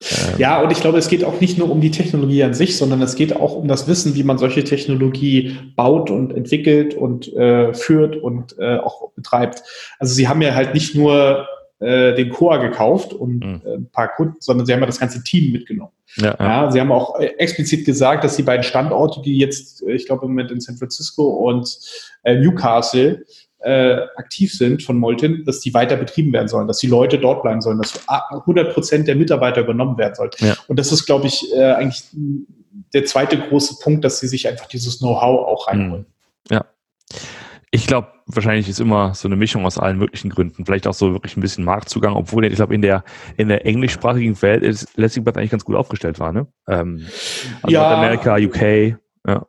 Ähm. 0.00 0.38
Ja, 0.38 0.62
und 0.62 0.70
ich 0.70 0.80
glaube, 0.80 0.98
es 0.98 1.08
geht 1.08 1.24
auch 1.24 1.40
nicht 1.40 1.58
nur 1.58 1.70
um 1.70 1.80
die 1.80 1.90
Technologie 1.90 2.44
an 2.44 2.54
sich, 2.54 2.76
sondern 2.76 3.02
es 3.02 3.16
geht 3.16 3.34
auch 3.34 3.56
um 3.56 3.66
das 3.66 3.88
Wissen, 3.88 4.14
wie 4.14 4.22
man 4.22 4.38
solche 4.38 4.62
Technologie 4.64 5.56
baut 5.74 6.10
und 6.10 6.32
entwickelt 6.32 6.94
und 6.94 7.32
äh, 7.34 7.74
führt 7.74 8.16
und 8.16 8.56
äh, 8.58 8.76
auch 8.76 9.10
betreibt. 9.12 9.62
Also 9.98 10.14
sie 10.14 10.28
haben 10.28 10.40
ja 10.40 10.54
halt 10.54 10.72
nicht 10.74 10.94
nur 10.94 11.46
äh, 11.80 12.14
den 12.14 12.30
Coa 12.30 12.56
gekauft 12.58 13.12
und 13.12 13.44
Mhm. 13.44 13.62
äh, 13.64 13.74
ein 13.74 13.90
paar 13.90 14.08
Kunden, 14.08 14.36
sondern 14.40 14.66
sie 14.66 14.72
haben 14.72 14.80
ja 14.80 14.86
das 14.86 15.00
ganze 15.00 15.22
Team 15.22 15.52
mitgenommen. 15.52 15.92
Ja, 16.16 16.36
ja. 16.38 16.64
Ja, 16.64 16.70
sie 16.72 16.80
haben 16.80 16.90
auch 16.90 17.18
äh, 17.20 17.26
explizit 17.38 17.84
gesagt, 17.84 18.24
dass 18.24 18.36
die 18.36 18.42
beiden 18.42 18.64
Standorte, 18.64 19.20
die 19.22 19.38
jetzt, 19.38 19.82
äh, 19.82 19.92
ich 19.92 20.06
glaube, 20.06 20.24
im 20.26 20.32
Moment 20.32 20.50
in 20.50 20.60
San 20.60 20.76
Francisco 20.76 21.24
und 21.24 21.78
Newcastle 22.24 23.24
äh, 23.60 24.06
aktiv 24.16 24.52
sind 24.52 24.82
von 24.82 24.96
Molten, 24.98 25.44
dass 25.44 25.60
die 25.60 25.74
weiter 25.74 25.96
betrieben 25.96 26.32
werden 26.32 26.48
sollen, 26.48 26.68
dass 26.68 26.78
die 26.78 26.86
Leute 26.86 27.18
dort 27.18 27.42
bleiben 27.42 27.60
sollen, 27.60 27.78
dass 27.78 28.00
100 28.06 28.72
Prozent 28.72 29.08
der 29.08 29.16
Mitarbeiter 29.16 29.62
übernommen 29.62 29.98
werden 29.98 30.14
sollen. 30.14 30.30
Ja. 30.38 30.54
Und 30.68 30.78
das 30.78 30.92
ist, 30.92 31.06
glaube 31.06 31.26
ich, 31.26 31.52
äh, 31.54 31.72
eigentlich 31.72 32.04
der 32.94 33.04
zweite 33.04 33.38
große 33.38 33.78
Punkt, 33.82 34.04
dass 34.04 34.20
sie 34.20 34.28
sich 34.28 34.48
einfach 34.48 34.66
dieses 34.66 34.98
Know-how 34.98 35.46
auch 35.46 35.68
reinholen. 35.68 36.06
Ja. 36.50 36.64
Ich 37.70 37.86
glaube, 37.86 38.08
wahrscheinlich 38.26 38.68
ist 38.68 38.80
immer 38.80 39.14
so 39.14 39.28
eine 39.28 39.36
Mischung 39.36 39.66
aus 39.66 39.78
allen 39.78 39.98
möglichen 39.98 40.30
Gründen. 40.30 40.64
Vielleicht 40.64 40.86
auch 40.86 40.94
so 40.94 41.12
wirklich 41.12 41.36
ein 41.36 41.40
bisschen 41.40 41.64
Marktzugang, 41.64 42.14
obwohl 42.14 42.46
ich 42.46 42.54
glaube, 42.54 42.74
in 42.74 42.82
der, 42.82 43.04
in 43.36 43.48
der 43.48 43.66
englischsprachigen 43.66 44.40
Welt 44.40 44.62
ist 44.62 44.94
Blatt 44.94 45.36
eigentlich 45.36 45.50
ganz 45.50 45.64
gut 45.64 45.76
aufgestellt 45.76 46.18
war, 46.18 46.32
ne? 46.32 46.46
Ähm, 46.66 47.06
also 47.62 47.74
Ja. 47.74 47.82
Nordamerika, 47.82 48.36
UK, 48.36 48.98
ja. 49.26 49.46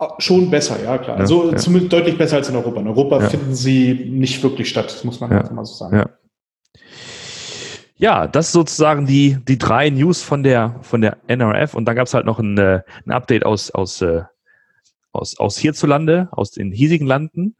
Ah, 0.00 0.14
Schon 0.18 0.50
besser, 0.50 0.82
ja 0.82 0.96
klar. 0.98 1.16
Ja, 1.16 1.22
also 1.22 1.50
ja. 1.50 1.56
zumindest 1.56 1.92
deutlich 1.92 2.16
besser 2.16 2.36
als 2.36 2.48
in 2.48 2.56
Europa. 2.56 2.80
In 2.80 2.88
Europa 2.88 3.20
Ja. 3.22 3.28
finden 3.28 3.54
sie 3.54 3.94
nicht 4.10 4.42
wirklich 4.42 4.68
statt, 4.68 4.86
das 4.86 5.04
muss 5.04 5.20
man 5.20 5.30
Ja. 5.30 5.38
einfach 5.38 5.52
mal 5.52 5.64
so 5.64 5.74
sagen. 5.74 5.96
Ja. 5.96 6.08
Ja, 8.00 8.28
das 8.28 8.52
sozusagen 8.52 9.06
die, 9.06 9.38
die 9.48 9.58
drei 9.58 9.90
News 9.90 10.22
von 10.22 10.44
der, 10.44 10.76
von 10.82 11.00
der 11.00 11.18
NRF 11.26 11.74
und 11.74 11.84
dann 11.84 11.96
gab 11.96 12.06
es 12.06 12.14
halt 12.14 12.26
noch 12.26 12.38
ein, 12.38 12.56
äh, 12.56 12.82
ein 13.04 13.10
Update 13.10 13.44
aus, 13.44 13.72
aus, 13.72 14.00
äh, 14.02 14.22
aus, 15.12 15.36
aus 15.38 15.58
hierzulande, 15.58 16.28
aus 16.30 16.52
den 16.52 16.70
hiesigen 16.70 17.08
Landen, 17.08 17.56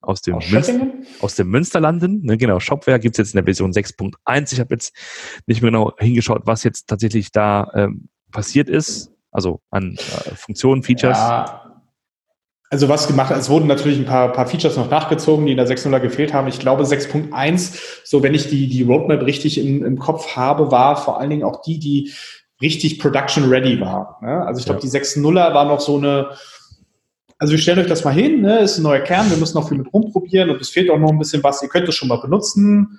aus 0.00 0.22
dem, 0.22 0.34
Aus 0.36 0.50
Münster, 0.50 0.80
aus 1.20 1.34
dem 1.36 1.48
Münsterlanden. 1.50 2.22
Ne, 2.24 2.36
genau, 2.36 2.58
Shopware 2.58 2.98
gibt's 2.98 3.18
jetzt 3.18 3.32
in 3.34 3.38
der 3.38 3.44
Version 3.44 3.72
6.1. 3.72 4.52
Ich 4.52 4.60
habe 4.60 4.74
jetzt 4.74 4.92
nicht 5.46 5.62
mehr 5.62 5.70
genau 5.70 5.92
hingeschaut, 5.98 6.42
was 6.46 6.64
jetzt 6.64 6.88
tatsächlich 6.88 7.30
da 7.30 7.70
ähm, 7.74 8.08
passiert 8.32 8.68
ist. 8.68 9.12
Also 9.30 9.60
an 9.70 9.94
äh, 9.96 10.34
Funktionen, 10.34 10.82
Features. 10.82 11.16
Ja. 11.18 11.65
Also 12.68 12.88
was 12.88 13.06
gemacht, 13.06 13.30
es 13.30 13.48
wurden 13.48 13.68
natürlich 13.68 13.98
ein 13.98 14.06
paar, 14.06 14.32
paar 14.32 14.46
Features 14.48 14.76
noch 14.76 14.90
nachgezogen, 14.90 15.46
die 15.46 15.52
in 15.52 15.56
der 15.56 15.68
6.0 15.68 16.00
gefehlt 16.00 16.32
haben. 16.32 16.48
Ich 16.48 16.58
glaube 16.58 16.82
6.1, 16.82 17.78
so 18.02 18.22
wenn 18.24 18.34
ich 18.34 18.48
die, 18.48 18.68
die 18.68 18.82
Roadmap 18.82 19.22
richtig 19.22 19.58
im, 19.58 19.84
im 19.84 19.98
Kopf 19.98 20.34
habe, 20.34 20.72
war 20.72 20.96
vor 20.96 21.20
allen 21.20 21.30
Dingen 21.30 21.44
auch 21.44 21.62
die, 21.62 21.78
die 21.78 22.12
richtig 22.60 22.98
production 22.98 23.48
ready 23.48 23.80
war. 23.80 24.18
Ne? 24.20 24.44
Also 24.44 24.58
ich 24.58 24.64
glaube, 24.64 24.80
Ja. 24.80 24.90
die 24.90 24.98
6.0er 24.98 25.54
war 25.54 25.64
noch 25.66 25.78
so 25.80 25.96
eine, 25.96 26.30
also 27.38 27.52
wir 27.52 27.58
stellen 27.58 27.78
euch 27.78 27.86
das 27.86 28.02
mal 28.04 28.14
hin, 28.14 28.40
ne? 28.40 28.58
ist 28.60 28.78
ein 28.78 28.82
neuer 28.82 29.00
Kern, 29.00 29.30
wir 29.30 29.36
müssen 29.36 29.56
noch 29.58 29.68
viel 29.68 29.78
mit 29.78 29.92
rumprobieren 29.92 30.50
und 30.50 30.60
es 30.60 30.70
fehlt 30.70 30.90
auch 30.90 30.98
noch 30.98 31.10
ein 31.10 31.18
bisschen 31.18 31.44
was, 31.44 31.62
ihr 31.62 31.68
könnt 31.68 31.88
es 31.88 31.94
schon 31.94 32.08
mal 32.08 32.20
benutzen. 32.20 32.98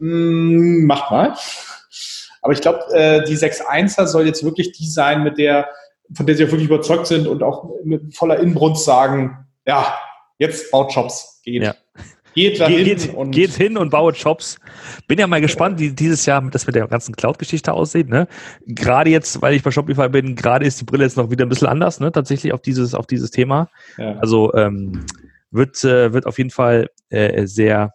Hm, 0.00 0.84
macht 0.84 1.10
mal. 1.10 1.34
Aber 2.42 2.52
ich 2.52 2.60
glaube, 2.60 2.80
äh, 2.92 3.24
die 3.24 3.36
6.1er 3.36 4.06
soll 4.06 4.26
jetzt 4.26 4.44
wirklich 4.44 4.72
die 4.72 4.86
sein, 4.86 5.22
mit 5.22 5.38
der, 5.38 5.68
von 6.14 6.26
der 6.26 6.36
sie 6.36 6.44
auch 6.44 6.50
wirklich 6.50 6.68
überzeugt 6.68 7.06
sind 7.06 7.26
und 7.26 7.42
auch 7.42 7.70
mit 7.84 8.14
voller 8.16 8.40
Inbrunst 8.40 8.84
sagen, 8.84 9.46
ja, 9.66 9.94
jetzt 10.38 10.70
baut 10.70 10.92
Shops, 10.92 11.40
geht. 11.44 11.62
Ja. 11.62 11.74
Geht 12.34 12.60
dahin 12.60 12.84
Geht, 12.84 12.98
geht, 13.02 13.14
und 13.14 13.30
geht 13.30 13.50
hin 13.50 13.76
und 13.76 13.90
baue 13.90 14.12
Jobs. 14.12 14.56
Bin 15.06 15.18
ja 15.18 15.26
mal 15.26 15.40
gespannt, 15.40 15.78
wie 15.78 15.90
dieses 15.90 16.24
Jahr 16.24 16.40
das 16.50 16.66
mit 16.66 16.74
der 16.74 16.86
ganzen 16.88 17.14
Cloud-Geschichte 17.14 17.72
aussieht. 17.72 18.08
Ne? 18.08 18.26
Gerade 18.66 19.10
jetzt, 19.10 19.42
weil 19.42 19.54
ich 19.54 19.62
bei 19.62 19.70
Shopify 19.70 20.08
bin, 20.08 20.34
gerade 20.34 20.64
ist 20.64 20.80
die 20.80 20.84
Brille 20.84 21.04
jetzt 21.04 21.18
noch 21.18 21.30
wieder 21.30 21.44
ein 21.44 21.50
bisschen 21.50 21.68
anders, 21.68 22.00
ne? 22.00 22.10
tatsächlich 22.10 22.54
auf 22.54 22.62
dieses, 22.62 22.94
auf 22.94 23.06
dieses 23.06 23.30
Thema. 23.30 23.68
ja. 23.98 24.16
Also 24.18 24.54
ähm, 24.54 25.04
wird, 25.50 25.84
äh, 25.84 26.12
wird 26.14 26.26
auf 26.26 26.38
jeden 26.38 26.50
Fall 26.50 26.88
äh, 27.10 27.46
sehr, 27.46 27.92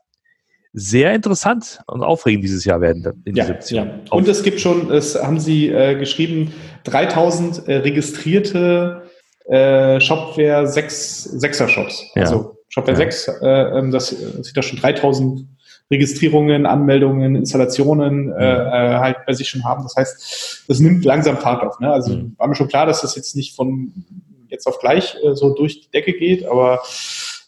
sehr 0.80 1.16
interessant 1.16 1.80
und 1.88 2.04
aufregend 2.04 2.44
dieses 2.44 2.63
Jahr 2.63 2.80
werden. 2.82 3.24
In 3.26 3.36
Ja, 3.36 3.48
ja. 3.70 3.88
Und 4.12 4.28
es 4.28 4.44
gibt 4.44 4.60
schon, 4.60 4.92
es 4.92 5.16
haben 5.16 5.40
Sie 5.40 5.70
äh, 5.70 5.96
geschrieben, 5.96 6.54
3000 6.84 7.68
äh, 7.68 7.78
registrierte 7.78 9.02
äh, 9.46 10.00
Shopware 10.00 10.68
6, 10.68 11.38
6er 11.42 11.68
Shops. 11.68 12.04
Ja. 12.13 12.22
Also 12.24 12.58
Shopware 12.70 12.94
Ja. 12.94 12.98
6, 13.12 13.28
äh, 13.28 13.48
ähm, 13.48 13.92
das 13.92 14.13
äh, 14.13 14.44
sieht 14.44 14.56
da 14.56 14.62
schon 14.62 14.78
3000 14.80 15.48
Registrierungen, 15.90 16.68
Anmeldungen, 16.68 17.36
Installationen 17.36 18.32
äh, 18.34 18.44
äh, 18.46 18.98
halt 19.00 19.18
bei 19.26 19.34
sich 19.34 19.50
schon 19.50 19.63
haben. 19.63 19.82
Das 19.84 19.96
heißt, 19.96 20.66
das 20.68 20.80
nimmt 20.80 21.04
langsam 21.06 21.38
Fahrt 21.38 21.63
auf. 21.63 21.80
Ne? 21.80 21.92
Also 21.92 22.13
Mhm. 22.16 22.36
war 22.38 22.48
mir 22.48 22.56
schon 22.56 22.68
klar, 22.68 22.86
dass 22.86 23.02
das 23.02 23.16
jetzt 23.16 23.36
nicht 23.36 23.56
von 23.56 23.94
jetzt 24.50 24.68
auf 24.68 24.78
gleich 24.80 25.16
äh, 25.24 25.34
so 25.34 25.56
durch 25.56 25.82
die 25.82 25.90
Decke 25.92 26.13
geht, 26.13 26.46
aber 26.46 26.82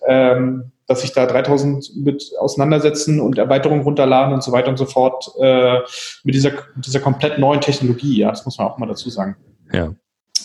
ähm, 0.07 0.71
dass 0.89 1.01
sich 1.01 1.13
da 1.13 1.27
3000 1.27 1.95
mit 1.97 2.31
auseinandersetzen 2.39 3.21
und 3.21 3.37
Erweiterungen 3.37 3.83
runterladen 3.83 4.33
und 4.33 4.43
so 4.43 4.51
weiter 4.51 4.69
und 4.69 4.77
so 4.77 4.85
fort 4.85 5.31
äh, 5.39 5.77
mit 6.23 6.33
dieser, 6.33 6.51
mit 6.75 6.87
dieser 6.87 6.99
komplett 6.99 7.37
neuen 7.37 7.61
Technologie. 7.61 8.17
Ja, 8.17 8.31
das 8.31 8.43
muss 8.43 8.57
man 8.57 8.67
auch 8.67 8.79
mal 8.79 8.87
dazu 8.87 9.11
sagen. 9.11 9.37
Ja. 9.71 9.93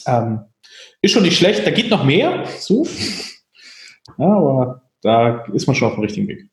Ähm, 0.06 0.40
ist 1.00 1.12
schon 1.12 1.22
nicht 1.22 1.38
schlecht, 1.38 1.66
da 1.66 1.70
geht 1.70 1.88
noch 1.88 2.04
mehr. 2.04 2.44
So. 2.58 2.86
Ja, 4.18 4.26
aber 4.26 4.82
da 5.00 5.44
ist 5.54 5.66
man 5.66 5.74
schon 5.74 5.88
auf 5.88 5.94
dem 5.94 6.02
richtigen 6.02 6.28
Weg. 6.28 6.50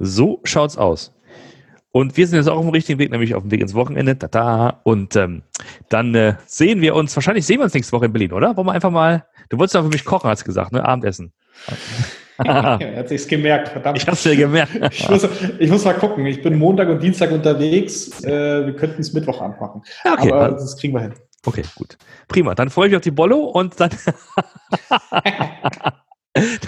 So 0.00 0.40
schaut's 0.42 0.76
aus. 0.76 1.14
Und 1.92 2.16
wir 2.16 2.26
sind 2.26 2.38
jetzt 2.38 2.48
auch 2.48 2.56
auf 2.56 2.64
dem 2.64 2.72
richtigen 2.72 2.98
Weg, 2.98 3.12
nämlich 3.12 3.36
auf 3.36 3.44
dem 3.44 3.52
Weg 3.52 3.60
ins 3.60 3.74
Wochenende. 3.74 4.18
Tada. 4.18 4.80
Und 4.82 5.14
ähm, 5.14 5.44
dann 5.90 6.12
äh, 6.16 6.34
sehen 6.46 6.80
wir 6.80 6.96
uns, 6.96 7.14
wahrscheinlich 7.14 7.46
sehen 7.46 7.60
wir 7.60 7.64
uns 7.64 7.74
nächste 7.74 7.92
Woche 7.92 8.06
in 8.06 8.12
Berlin, 8.12 8.32
oder? 8.32 8.56
Wollen 8.56 8.66
wir 8.66 8.72
einfach 8.72 8.90
mal, 8.90 9.26
du 9.48 9.58
wolltest 9.58 9.76
doch 9.76 9.84
für 9.84 9.90
mich 9.90 10.04
kochen, 10.04 10.28
hast 10.28 10.42
du 10.42 10.46
gesagt, 10.46 10.72
ne? 10.72 10.84
Abendessen. 10.84 11.32
Ja, 12.44 12.76
er 12.80 12.96
hat 12.98 13.08
sich's 13.08 13.26
gemerkt, 13.28 13.68
verdammt. 13.68 13.98
ich 13.98 14.06
hab's 14.06 14.22
dir 14.22 14.36
gemerkt. 14.36 14.72
Ich 14.92 15.08
muss, 15.08 15.28
ich 15.58 15.70
muss 15.70 15.84
mal 15.84 15.94
gucken. 15.94 16.26
Ich 16.26 16.42
bin 16.42 16.56
Montag 16.58 16.88
und 16.88 17.02
Dienstag 17.02 17.30
unterwegs. 17.30 18.22
Äh, 18.24 18.66
wir 18.66 18.74
könnten 18.76 19.00
es 19.00 19.12
Mittwoch 19.12 19.40
anmachen. 19.40 19.82
Ja, 20.04 20.14
okay, 20.14 20.32
Aber 20.32 20.40
also- 20.42 20.56
das 20.64 20.76
kriegen 20.76 20.94
wir 20.94 21.00
hin. 21.02 21.14
Okay, 21.46 21.62
gut. 21.74 21.98
Prima. 22.28 22.54
Dann 22.54 22.70
freue 22.70 22.86
ich 22.86 22.90
mich 22.92 22.96
auf 22.96 23.02
die 23.02 23.10
Bollo 23.10 23.36
und 23.44 23.78
dann. 23.78 23.90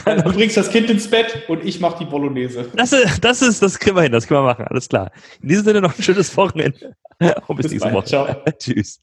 Dann 0.04 0.22
du 0.22 0.32
bringst 0.32 0.56
das 0.56 0.70
Kind 0.70 0.88
ins 0.90 1.10
Bett 1.10 1.42
und 1.48 1.64
ich 1.64 1.80
mache 1.80 1.98
die 1.98 2.04
Bolognese. 2.04 2.70
Das 2.76 2.92
ist, 2.92 3.24
das 3.24 3.42
ist, 3.42 3.60
das 3.62 3.78
kriegen 3.80 3.96
wir 3.96 4.02
hin, 4.02 4.12
das 4.12 4.28
können 4.28 4.40
wir 4.40 4.44
machen. 4.44 4.64
Alles 4.68 4.88
klar. 4.88 5.10
In 5.42 5.48
diesem 5.48 5.64
Sinne 5.64 5.80
noch 5.80 5.96
ein 5.96 6.02
schönes 6.02 6.36
Wochenende. 6.36 6.94
Und 7.48 7.56
bis, 7.56 7.64
Bis 7.66 7.72
nächste. 7.72 7.92
Woche. 7.92 8.04
Ciao. 8.04 8.28
Tschüss. 8.58 9.00